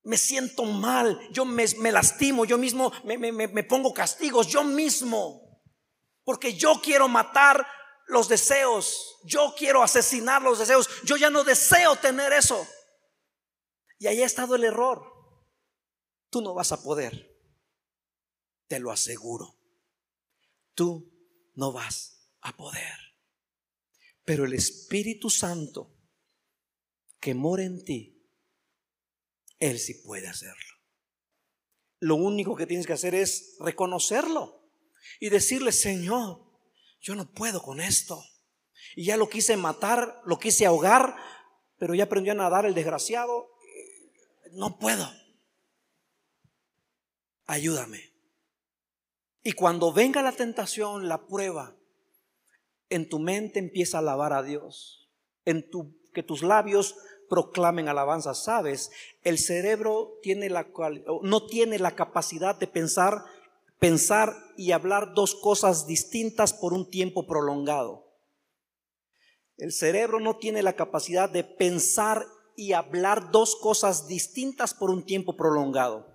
me 0.04 0.17
siento 0.17 0.63
mal, 0.63 1.19
yo 1.32 1.43
me, 1.43 1.65
lastimo, 1.91 2.45
yo 2.45 2.58
mismo 2.58 2.93
me, 3.04 3.17
me 3.17 3.63
pongo 3.63 3.93
castigos, 3.93 4.47
yo 4.47 4.63
mismo. 4.63 5.62
Porque 6.23 6.54
yo 6.54 6.80
quiero 6.82 7.10
matar 7.10 7.67
los 8.08 8.30
deseos, 8.30 9.19
yo 9.26 9.54
quiero 9.58 9.84
asesinar 9.84 10.41
los 10.41 10.60
deseos, 10.60 10.89
yo 11.04 11.17
ya 11.17 11.30
no 11.30 11.43
deseo 11.43 11.97
tener 11.97 12.32
eso. 12.32 12.65
Y 14.00 14.08
ahí 14.08 14.21
ha 14.21 14.26
estado 14.26 14.56
el 14.56 14.63
error. 14.63 15.04
Tú 16.30 16.41
no 16.41 16.54
vas 16.54 16.71
a 16.71 16.82
poder. 16.82 17.36
Te 18.67 18.80
lo 18.80 18.91
aseguro. 18.91 19.57
Tú 20.77 21.11
no 21.55 21.71
vas 21.71 22.29
a 22.41 22.55
poder. 22.55 22.93
Pero 24.23 24.45
el 24.45 24.53
Espíritu 24.53 25.31
Santo 25.31 25.91
que 27.19 27.33
mora 27.33 27.63
en 27.63 27.83
ti, 27.83 28.23
Él 29.57 29.79
sí 29.79 29.95
puede 29.95 30.27
hacerlo. 30.27 30.75
Lo 31.99 32.13
único 32.13 32.55
que 32.55 32.67
tienes 32.67 32.85
que 32.85 32.93
hacer 32.93 33.15
es 33.15 33.55
reconocerlo 33.59 34.69
y 35.19 35.29
decirle, 35.29 35.71
Señor, 35.71 36.45
yo 37.01 37.15
no 37.15 37.31
puedo 37.31 37.63
con 37.63 37.81
esto. 37.81 38.23
Y 38.95 39.05
ya 39.05 39.17
lo 39.17 39.29
quise 39.29 39.57
matar, 39.57 40.21
lo 40.25 40.37
quise 40.37 40.67
ahogar, 40.67 41.15
pero 41.79 41.95
ya 41.95 42.03
aprendió 42.03 42.33
a 42.33 42.35
nadar 42.35 42.67
el 42.67 42.75
desgraciado 42.75 43.57
no 44.51 44.78
puedo. 44.78 45.09
Ayúdame. 47.45 48.11
Y 49.48 49.54
cuando 49.54 49.93
venga 49.93 50.22
la 50.22 50.34
tentación, 50.34 51.08
la 51.08 51.26
prueba, 51.26 51.74
en 52.89 53.08
tu 53.08 53.18
mente 53.18 53.60
empieza 53.60 53.95
a 53.95 54.02
alabar 54.02 54.34
a 54.34 54.43
Dios. 54.43 55.10
En 55.45 55.70
tu, 55.70 55.95
que 56.14 56.22
tus 56.22 56.43
labios 56.43 56.98
proclamen 57.30 57.88
alabanza. 57.88 58.34
Sabes, 58.34 58.91
el 59.24 59.38
cerebro 59.38 60.20
tiene 60.22 60.50
la, 60.50 60.68
no 61.22 61.45
tiene 61.45 61.80
la 61.80 61.95
capacidad 61.95 62.60
de 62.60 62.68
pensar, 62.68 63.24
pensar 63.80 64.36
y 64.58 64.74
hablar 64.74 65.14
dos 65.14 65.34
cosas 65.34 65.88
distintas 65.88 66.52
por 66.52 66.74
un 66.74 66.89
tiempo 66.89 67.26
prolongado. 67.26 68.06
El 69.56 69.72
cerebro 69.72 70.20
no 70.20 70.36
tiene 70.36 70.62
la 70.62 70.74
capacidad 70.74 71.30
de 71.30 71.45
pensar 71.45 72.26
y 72.58 72.74
hablar 72.74 73.32
dos 73.32 73.56
cosas 73.56 74.10
distintas 74.10 74.74
por 74.74 74.89
un 74.89 75.06
tiempo 75.06 75.38
prolongado. 75.38 76.06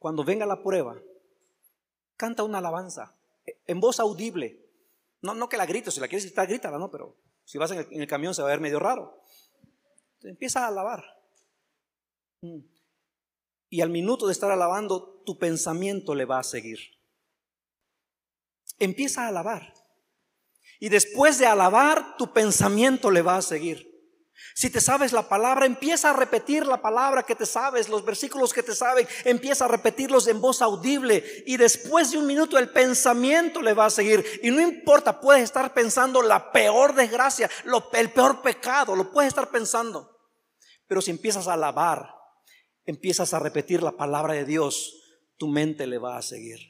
Cuando 0.00 0.24
venga 0.24 0.46
la 0.46 0.64
prueba, 0.64 1.00
canta 2.16 2.42
una 2.42 2.58
alabanza 2.58 3.14
en 3.66 3.80
voz 3.80 4.00
audible. 4.00 4.60
No, 5.22 5.34
no 5.34 5.48
que 5.48 5.56
la 5.56 5.66
grites, 5.66 5.94
si 5.94 6.00
la 6.00 6.08
quieres 6.08 6.24
gritar, 6.24 6.46
grítala, 6.46 6.78
no, 6.78 6.90
pero 6.90 7.16
si 7.44 7.58
vas 7.58 7.70
en 7.70 7.86
el, 7.90 8.06
camión 8.06 8.34
se 8.34 8.42
va 8.42 8.48
a 8.48 8.52
ver 8.52 8.60
medio 8.60 8.78
raro. 8.78 9.20
Empieza 10.22 10.64
a 10.64 10.68
alabar. 10.68 11.04
Mm. 12.40 12.60
Y 13.70 13.80
al 13.80 13.90
minuto 13.90 14.26
de 14.26 14.32
estar 14.32 14.50
alabando, 14.50 15.22
tu 15.24 15.38
pensamiento 15.38 16.14
le 16.14 16.24
va 16.24 16.38
a 16.38 16.44
seguir. 16.44 16.78
Empieza 18.78 19.24
a 19.24 19.28
alabar. 19.28 19.74
Y 20.78 20.88
después 20.88 21.38
de 21.38 21.46
alabar, 21.46 22.16
tu 22.16 22.32
pensamiento 22.32 23.10
le 23.10 23.22
va 23.22 23.36
a 23.36 23.42
seguir. 23.42 23.93
Si 24.54 24.70
te 24.70 24.80
sabes 24.80 25.12
la 25.12 25.28
palabra, 25.28 25.66
empieza 25.66 26.10
a 26.10 26.12
repetir 26.12 26.66
la 26.66 26.82
palabra 26.82 27.22
que 27.22 27.34
te 27.34 27.46
sabes, 27.46 27.88
los 27.88 28.04
versículos 28.04 28.52
que 28.52 28.62
te 28.62 28.74
saben, 28.74 29.06
empieza 29.24 29.64
a 29.64 29.68
repetirlos 29.68 30.26
en 30.26 30.40
voz 30.40 30.60
audible 30.60 31.24
y 31.46 31.56
después 31.56 32.10
de 32.10 32.18
un 32.18 32.26
minuto 32.26 32.58
el 32.58 32.70
pensamiento 32.70 33.62
le 33.62 33.74
va 33.74 33.86
a 33.86 33.90
seguir. 33.90 34.24
Y 34.42 34.50
no 34.50 34.60
importa, 34.60 35.20
puedes 35.20 35.44
estar 35.44 35.72
pensando 35.72 36.22
la 36.22 36.52
peor 36.52 36.94
desgracia, 36.94 37.50
el 37.92 38.10
peor 38.10 38.42
pecado, 38.42 38.94
lo 38.96 39.10
puedes 39.10 39.28
estar 39.28 39.50
pensando. 39.50 40.10
Pero 40.86 41.00
si 41.00 41.10
empiezas 41.10 41.48
a 41.48 41.54
alabar, 41.54 42.14
empiezas 42.84 43.34
a 43.34 43.38
repetir 43.38 43.82
la 43.82 43.92
palabra 43.92 44.34
de 44.34 44.44
Dios, 44.44 45.00
tu 45.36 45.48
mente 45.48 45.86
le 45.86 45.98
va 45.98 46.16
a 46.16 46.22
seguir. 46.22 46.60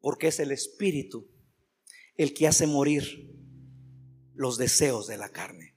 Porque 0.00 0.28
es 0.28 0.40
el 0.40 0.52
Espíritu 0.52 1.30
el 2.16 2.34
que 2.34 2.46
hace 2.46 2.66
morir 2.66 3.33
los 4.34 4.58
deseos 4.58 5.06
de 5.06 5.16
la 5.16 5.30
carne. 5.30 5.74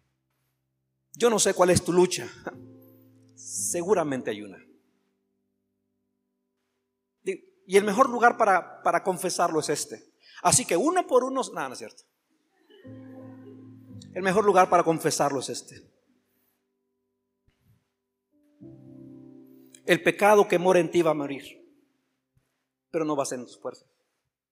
Yo 1.14 1.30
no 1.30 1.40
sé 1.40 1.54
cuál 1.54 1.70
es 1.70 1.84
tu 1.84 1.94
lucha. 1.94 2.30
Seguramente 3.36 4.32
hay 4.32 4.42
una. 4.42 4.64
Y 7.24 7.76
el 7.76 7.84
mejor 7.84 8.10
lugar 8.10 8.38
para, 8.38 8.82
para 8.82 9.04
confesarlo 9.04 9.60
es 9.60 9.70
este. 9.70 10.14
Así 10.42 10.64
que 10.66 10.78
uno 10.78 11.06
por 11.06 11.24
uno, 11.24 11.42
nada, 11.54 11.68
no 11.68 11.74
es 11.74 11.80
cierto. 11.80 12.04
El 14.14 14.24
mejor 14.24 14.46
lugar 14.46 14.70
para 14.70 14.84
confesarlo 14.84 15.42
es 15.42 15.50
este. 15.50 15.86
El 19.86 20.02
pecado 20.04 20.48
que 20.48 20.60
mora 20.60 20.80
en 20.80 20.90
ti 20.90 21.02
va 21.02 21.12
a 21.12 21.14
morir, 21.14 21.44
pero 22.90 23.06
no 23.06 23.16
va 23.16 23.24
a 23.24 23.26
ser 23.26 23.40
en 23.40 23.46
tus 23.46 23.60
fuerzas. 23.60 23.88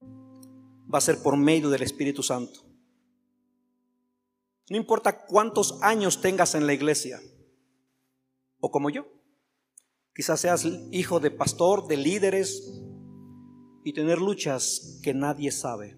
Va 0.02 0.98
a 0.98 1.02
ser 1.02 1.22
por 1.22 1.38
medio 1.38 1.70
del 1.70 1.84
Espíritu 1.84 2.22
Santo. 2.22 2.65
No 4.70 4.78
importa 4.78 5.26
cuántos 5.26 5.78
años 5.82 6.22
tengas 6.22 6.56
en 6.56 6.66
la 6.66 6.74
iglesia, 6.74 7.22
o 8.60 8.72
como 8.72 8.90
yo, 8.90 9.06
quizás 10.16 10.40
seas 10.40 10.66
hijo 10.92 11.20
de 11.20 11.30
pastor, 11.30 11.88
de 11.88 11.98
líderes, 11.98 12.82
y 13.84 13.94
tener 13.94 14.18
luchas 14.18 15.00
que 15.04 15.14
nadie 15.14 15.52
sabe. 15.52 15.96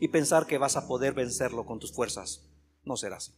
Y 0.00 0.08
pensar 0.08 0.46
que 0.46 0.56
vas 0.56 0.76
a 0.76 0.88
poder 0.88 1.12
vencerlo 1.12 1.66
con 1.66 1.78
tus 1.78 1.92
fuerzas. 1.92 2.48
No 2.84 2.96
será 2.96 3.16
así. 3.16 3.34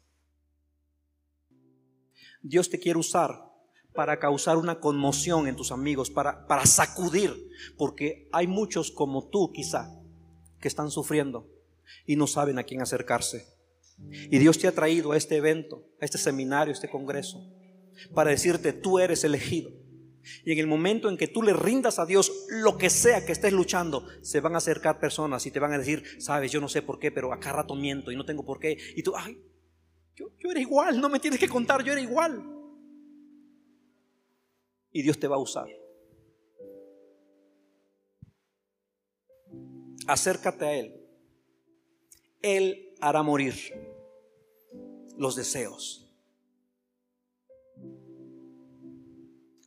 Dios 2.43 2.71
te 2.71 2.79
quiere 2.79 3.01
usar 3.01 3.51
para 3.93 4.21
causar 4.21 4.57
una 4.57 4.79
conmoción 4.79 5.49
en 5.49 5.57
tus 5.57 5.73
amigos, 5.73 6.11
para, 6.11 6.47
para 6.47 6.65
sacudir, 6.65 7.51
porque 7.77 8.29
hay 8.31 8.47
muchos 8.47 8.93
como 8.93 9.29
tú 9.29 9.51
quizá 9.53 10.01
que 10.61 10.69
están 10.69 10.93
sufriendo 10.93 11.49
y 12.07 12.17
no 12.17 12.27
saben 12.27 12.59
a 12.59 12.65
quién 12.65 12.81
acercarse. 12.81 13.47
Y 14.09 14.39
Dios 14.39 14.59
te 14.59 14.67
ha 14.67 14.73
traído 14.73 15.13
a 15.13 15.17
este 15.17 15.37
evento, 15.37 15.85
a 16.01 16.05
este 16.05 16.19
seminario, 16.19 16.73
a 16.73 16.75
este 16.75 16.89
congreso, 16.89 17.39
para 18.15 18.31
decirte, 18.31 18.73
tú 18.73 18.99
eres 18.99 19.25
elegido. 19.25 19.71
Y 20.45 20.53
en 20.53 20.59
el 20.59 20.67
momento 20.67 21.09
en 21.09 21.17
que 21.17 21.29
tú 21.29 21.43
le 21.43 21.53
rindas 21.53 21.99
a 21.99 22.07
Dios 22.07 22.47
lo 22.49 22.77
que 22.77 22.91
sea 22.91 23.25
que 23.25 23.33
estés 23.33 23.53
luchando, 23.53 24.07
se 24.23 24.41
van 24.41 24.55
a 24.55 24.59
acercar 24.59 25.01
personas 25.01 25.45
y 25.47 25.51
te 25.51 25.61
van 25.61 25.73
a 25.73 25.79
decir, 25.79 26.03
sabes, 26.19 26.53
yo 26.53 26.61
no 26.61 26.69
sé 26.69 26.83
por 26.83 26.99
qué, 26.99 27.11
pero 27.11 27.33
acá 27.33 27.53
rato 27.53 27.75
miento 27.75 28.11
y 28.11 28.17
no 28.17 28.25
tengo 28.25 28.45
por 28.45 28.59
qué. 28.59 28.77
Y 28.97 29.03
tú, 29.03 29.15
ay, 29.17 29.39
yo, 30.15 30.33
yo 30.39 30.51
era 30.51 30.61
igual, 30.61 31.01
no 31.01 31.09
me 31.09 31.21
tienes 31.21 31.41
que 31.41 31.49
contar, 31.49 31.83
yo 31.83 31.93
era 31.93 32.01
igual. 32.01 32.43
Y 34.93 35.03
Dios 35.03 35.19
te 35.19 35.29
va 35.29 35.37
a 35.37 35.41
usar. 35.41 35.69
Acércate 40.07 40.65
a 40.65 40.73
Él 40.75 41.00
él 42.43 42.95
hará 43.01 43.23
morir 43.23 43.55
los 45.17 45.37
deseos. 45.37 46.07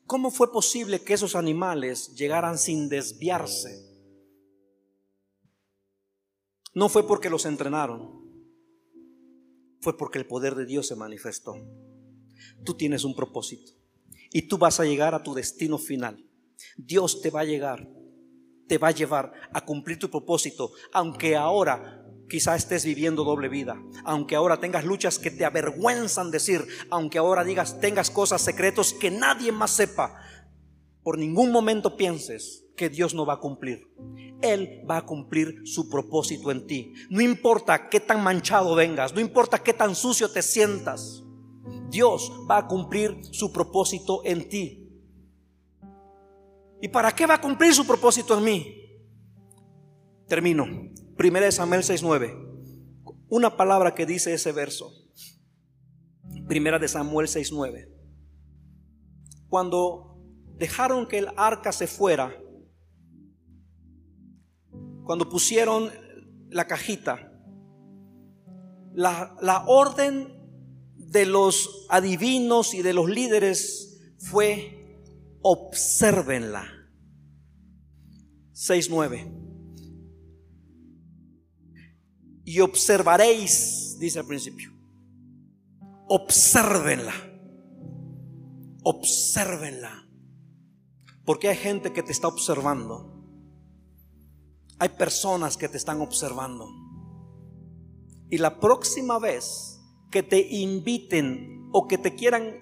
¿Cómo 0.05 0.31
fue 0.31 0.51
posible 0.51 1.01
que 1.01 1.13
esos 1.13 1.35
animales 1.35 2.13
llegaran 2.15 2.57
sin 2.57 2.89
desviarse? 2.89 3.93
No 6.75 6.89
fue 6.89 7.07
porque 7.07 7.29
los 7.29 7.45
entrenaron, 7.45 8.23
fue 9.79 9.97
porque 9.97 10.19
el 10.19 10.25
poder 10.25 10.55
de 10.55 10.65
Dios 10.65 10.87
se 10.87 10.95
manifestó. 10.95 11.55
Tú 12.63 12.73
tienes 12.75 13.03
un 13.03 13.15
propósito 13.15 13.73
y 14.31 14.47
tú 14.47 14.57
vas 14.57 14.79
a 14.79 14.85
llegar 14.85 15.13
a 15.13 15.23
tu 15.23 15.33
destino 15.33 15.77
final. 15.77 16.27
Dios 16.77 17.21
te 17.21 17.29
va 17.29 17.41
a 17.41 17.45
llegar, 17.45 17.87
te 18.67 18.77
va 18.77 18.89
a 18.89 18.91
llevar 18.91 19.33
a 19.51 19.65
cumplir 19.65 19.99
tu 19.99 20.09
propósito, 20.09 20.71
aunque 20.91 21.35
ahora 21.35 22.02
Quizá 22.29 22.55
estés 22.55 22.85
viviendo 22.85 23.23
doble 23.23 23.49
vida, 23.49 23.81
aunque 24.05 24.35
ahora 24.35 24.59
tengas 24.59 24.85
luchas 24.85 25.19
que 25.19 25.29
te 25.29 25.45
avergüenzan 25.45 26.31
decir, 26.31 26.65
aunque 26.89 27.17
ahora 27.17 27.43
digas 27.43 27.79
tengas 27.79 28.09
cosas 28.09 28.41
secretos 28.41 28.93
que 28.93 29.11
nadie 29.11 29.51
más 29.51 29.71
sepa. 29.71 30.19
Por 31.03 31.17
ningún 31.17 31.51
momento 31.51 31.97
pienses 31.97 32.63
que 32.75 32.89
Dios 32.89 33.13
no 33.13 33.25
va 33.25 33.33
a 33.33 33.39
cumplir. 33.39 33.87
Él 34.41 34.81
va 34.89 34.97
a 34.97 35.05
cumplir 35.05 35.61
su 35.65 35.89
propósito 35.89 36.51
en 36.51 36.65
ti. 36.65 36.93
No 37.09 37.21
importa 37.21 37.89
qué 37.89 37.99
tan 37.99 38.23
manchado 38.23 38.75
vengas, 38.75 39.13
no 39.13 39.21
importa 39.21 39.59
qué 39.59 39.73
tan 39.73 39.95
sucio 39.95 40.29
te 40.31 40.41
sientas. 40.41 41.23
Dios 41.89 42.31
va 42.49 42.57
a 42.57 42.67
cumplir 42.67 43.19
su 43.31 43.51
propósito 43.51 44.21
en 44.25 44.49
ti. 44.49 44.89
¿Y 46.81 46.87
para 46.89 47.13
qué 47.13 47.25
va 47.25 47.35
a 47.35 47.41
cumplir 47.41 47.73
su 47.73 47.85
propósito 47.85 48.37
en 48.37 48.43
mí? 48.43 48.75
Termino. 50.27 50.92
Primera 51.17 51.45
de 51.45 51.51
Samuel 51.51 51.81
6.9. 51.81 53.23
Una 53.29 53.55
palabra 53.55 53.93
que 53.93 54.05
dice 54.05 54.33
ese 54.33 54.51
verso. 54.51 54.91
Primera 56.47 56.79
de 56.79 56.87
Samuel 56.87 57.27
6.9. 57.27 57.89
Cuando 59.47 60.17
dejaron 60.57 61.07
que 61.07 61.19
el 61.19 61.27
arca 61.37 61.71
se 61.71 61.87
fuera, 61.87 62.35
cuando 65.03 65.29
pusieron 65.29 65.91
la 66.49 66.65
cajita, 66.65 67.31
la, 68.93 69.35
la 69.41 69.65
orden 69.67 70.33
de 70.95 71.25
los 71.25 71.85
adivinos 71.89 72.73
y 72.73 72.81
de 72.81 72.93
los 72.93 73.09
líderes 73.09 74.15
fue 74.17 74.99
obsérvenla. 75.41 76.65
6.9 78.53 79.42
y 82.45 82.59
observaréis, 82.59 83.97
dice 83.99 84.19
al 84.19 84.25
principio. 84.25 84.71
Obsérvenla. 86.07 87.13
Obsérvenla. 88.83 90.07
Porque 91.25 91.49
hay 91.49 91.55
gente 91.55 91.93
que 91.93 92.03
te 92.03 92.11
está 92.11 92.27
observando. 92.27 93.11
Hay 94.79 94.89
personas 94.89 95.55
que 95.55 95.69
te 95.69 95.77
están 95.77 96.01
observando. 96.01 96.67
Y 98.29 98.39
la 98.39 98.59
próxima 98.59 99.19
vez 99.19 99.79
que 100.11 100.23
te 100.23 100.39
inviten 100.39 101.69
o 101.71 101.87
que 101.87 101.97
te 101.97 102.15
quieran 102.15 102.55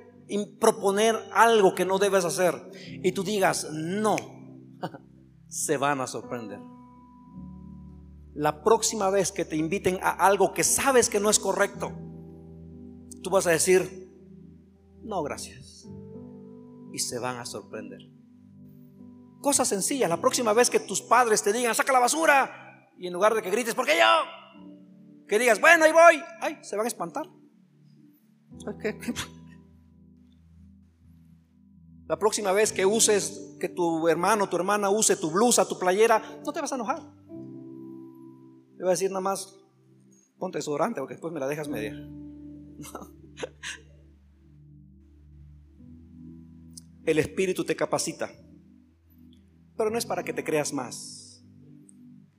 proponer 0.59 1.15
algo 1.33 1.75
que 1.75 1.85
no 1.85 1.97
debes 1.97 2.23
hacer 2.23 2.55
y 3.03 3.11
tú 3.11 3.23
digas 3.23 3.67
no, 3.73 4.15
se 5.47 5.75
van 5.75 5.99
a 5.99 6.07
sorprender 6.07 6.59
la 8.33 8.63
próxima 8.63 9.09
vez 9.09 9.31
que 9.31 9.45
te 9.45 9.55
inviten 9.55 9.99
a 10.01 10.11
algo 10.11 10.53
que 10.53 10.63
sabes 10.63 11.09
que 11.09 11.19
no 11.19 11.29
es 11.29 11.39
correcto, 11.39 11.91
tú 13.21 13.29
vas 13.29 13.47
a 13.47 13.51
decir, 13.51 14.09
no, 15.03 15.21
gracias. 15.23 15.87
Y 16.93 16.99
se 16.99 17.19
van 17.19 17.37
a 17.37 17.45
sorprender. 17.45 18.01
Cosa 19.41 19.65
sencilla, 19.65 20.07
la 20.07 20.21
próxima 20.21 20.53
vez 20.53 20.69
que 20.69 20.79
tus 20.79 21.01
padres 21.01 21.41
te 21.41 21.51
digan, 21.51 21.73
saca 21.73 21.93
la 21.93 21.99
basura, 21.99 22.89
y 22.97 23.07
en 23.07 23.13
lugar 23.13 23.33
de 23.33 23.41
que 23.41 23.49
grites, 23.49 23.73
¿por 23.73 23.85
qué 23.85 23.93
yo? 23.97 25.25
Que 25.27 25.39
digas, 25.39 25.59
bueno, 25.59 25.85
ahí 25.85 25.91
voy, 25.91 26.23
ay, 26.41 26.59
se 26.61 26.75
van 26.75 26.85
a 26.85 26.87
espantar. 26.87 27.27
La 32.07 32.19
próxima 32.19 32.51
vez 32.51 32.73
que 32.73 32.85
uses, 32.85 33.55
que 33.57 33.69
tu 33.69 34.09
hermano, 34.09 34.49
tu 34.49 34.57
hermana 34.57 34.89
use 34.89 35.15
tu 35.15 35.31
blusa, 35.31 35.65
tu 35.65 35.79
playera, 35.79 36.41
no 36.45 36.51
te 36.51 36.59
vas 36.59 36.73
a 36.73 36.75
enojar. 36.75 37.01
Le 38.81 38.85
voy 38.85 38.89
a 38.89 38.97
decir 38.97 39.11
nada 39.11 39.21
más, 39.21 39.55
ponte 40.39 40.57
desodorante 40.57 40.99
porque 40.99 41.13
después 41.13 41.31
me 41.31 41.39
la 41.39 41.47
dejas 41.47 41.69
media. 41.69 41.93
el 47.05 47.19
Espíritu 47.19 47.63
te 47.63 47.75
capacita. 47.75 48.31
Pero 49.77 49.91
no 49.91 49.99
es 49.99 50.07
para 50.07 50.23
que 50.23 50.33
te 50.33 50.43
creas 50.43 50.73
más. 50.73 51.45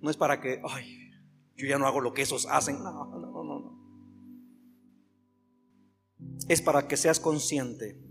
No 0.00 0.10
es 0.10 0.16
para 0.16 0.40
que, 0.40 0.60
ay, 0.68 1.12
yo 1.54 1.68
ya 1.68 1.78
no 1.78 1.86
hago 1.86 2.00
lo 2.00 2.12
que 2.12 2.22
esos 2.22 2.46
hacen. 2.46 2.82
No, 2.82 2.90
no, 2.90 3.20
no, 3.20 3.44
no. 3.44 3.80
Es 6.48 6.60
para 6.60 6.88
que 6.88 6.96
seas 6.96 7.20
consciente 7.20 8.02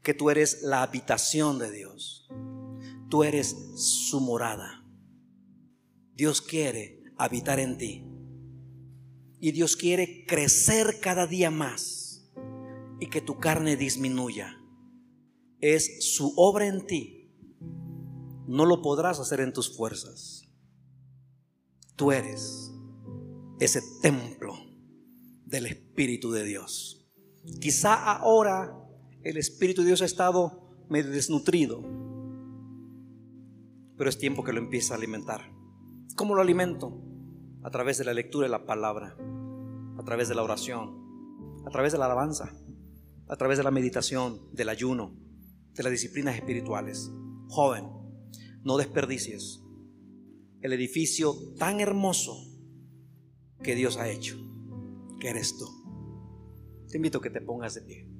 que 0.00 0.14
tú 0.14 0.30
eres 0.30 0.62
la 0.62 0.84
habitación 0.84 1.58
de 1.58 1.72
Dios. 1.72 2.28
Tú 3.10 3.24
eres 3.24 3.56
su 3.74 4.20
morada. 4.20 4.86
Dios 6.12 6.40
quiere 6.40 7.02
habitar 7.16 7.60
en 7.60 7.78
ti. 7.78 8.04
Y 9.40 9.52
Dios 9.52 9.76
quiere 9.76 10.24
crecer 10.26 11.00
cada 11.00 11.26
día 11.26 11.50
más 11.50 12.30
y 13.00 13.08
que 13.08 13.20
tu 13.20 13.38
carne 13.38 13.76
disminuya. 13.76 14.60
Es 15.60 16.14
su 16.14 16.32
obra 16.36 16.66
en 16.66 16.86
ti. 16.86 17.30
No 18.46 18.66
lo 18.66 18.82
podrás 18.82 19.20
hacer 19.20 19.40
en 19.40 19.52
tus 19.52 19.76
fuerzas. 19.76 20.48
Tú 21.96 22.12
eres 22.12 22.72
ese 23.60 23.80
templo 24.02 24.54
del 25.44 25.66
Espíritu 25.66 26.32
de 26.32 26.44
Dios. 26.44 27.06
Quizá 27.60 28.16
ahora 28.16 28.76
el 29.22 29.36
Espíritu 29.36 29.82
de 29.82 29.88
Dios 29.88 30.02
ha 30.02 30.06
estado 30.06 30.64
medio 30.88 31.10
desnutrido, 31.10 31.82
pero 33.96 34.10
es 34.10 34.18
tiempo 34.18 34.42
que 34.42 34.52
lo 34.52 34.58
empiece 34.58 34.92
a 34.92 34.96
alimentar. 34.96 35.53
¿Cómo 36.16 36.36
lo 36.36 36.42
alimento? 36.42 37.02
A 37.64 37.70
través 37.70 37.98
de 37.98 38.04
la 38.04 38.14
lectura 38.14 38.46
de 38.46 38.50
la 38.50 38.66
palabra, 38.66 39.16
a 39.98 40.04
través 40.04 40.28
de 40.28 40.36
la 40.36 40.44
oración, 40.44 41.60
a 41.66 41.70
través 41.70 41.90
de 41.90 41.98
la 41.98 42.04
alabanza, 42.04 42.52
a 43.26 43.36
través 43.36 43.58
de 43.58 43.64
la 43.64 43.72
meditación, 43.72 44.48
del 44.52 44.68
ayuno, 44.68 45.16
de 45.72 45.82
las 45.82 45.90
disciplinas 45.90 46.36
espirituales. 46.36 47.10
Joven, 47.48 47.90
no 48.62 48.76
desperdicies 48.76 49.64
el 50.60 50.72
edificio 50.72 51.34
tan 51.58 51.80
hermoso 51.80 52.36
que 53.62 53.74
Dios 53.74 53.96
ha 53.96 54.08
hecho, 54.08 54.36
que 55.18 55.30
eres 55.30 55.58
tú. 55.58 55.66
Te 56.88 56.96
invito 56.96 57.18
a 57.18 57.22
que 57.22 57.30
te 57.30 57.40
pongas 57.40 57.74
de 57.74 57.82
pie. 57.82 58.13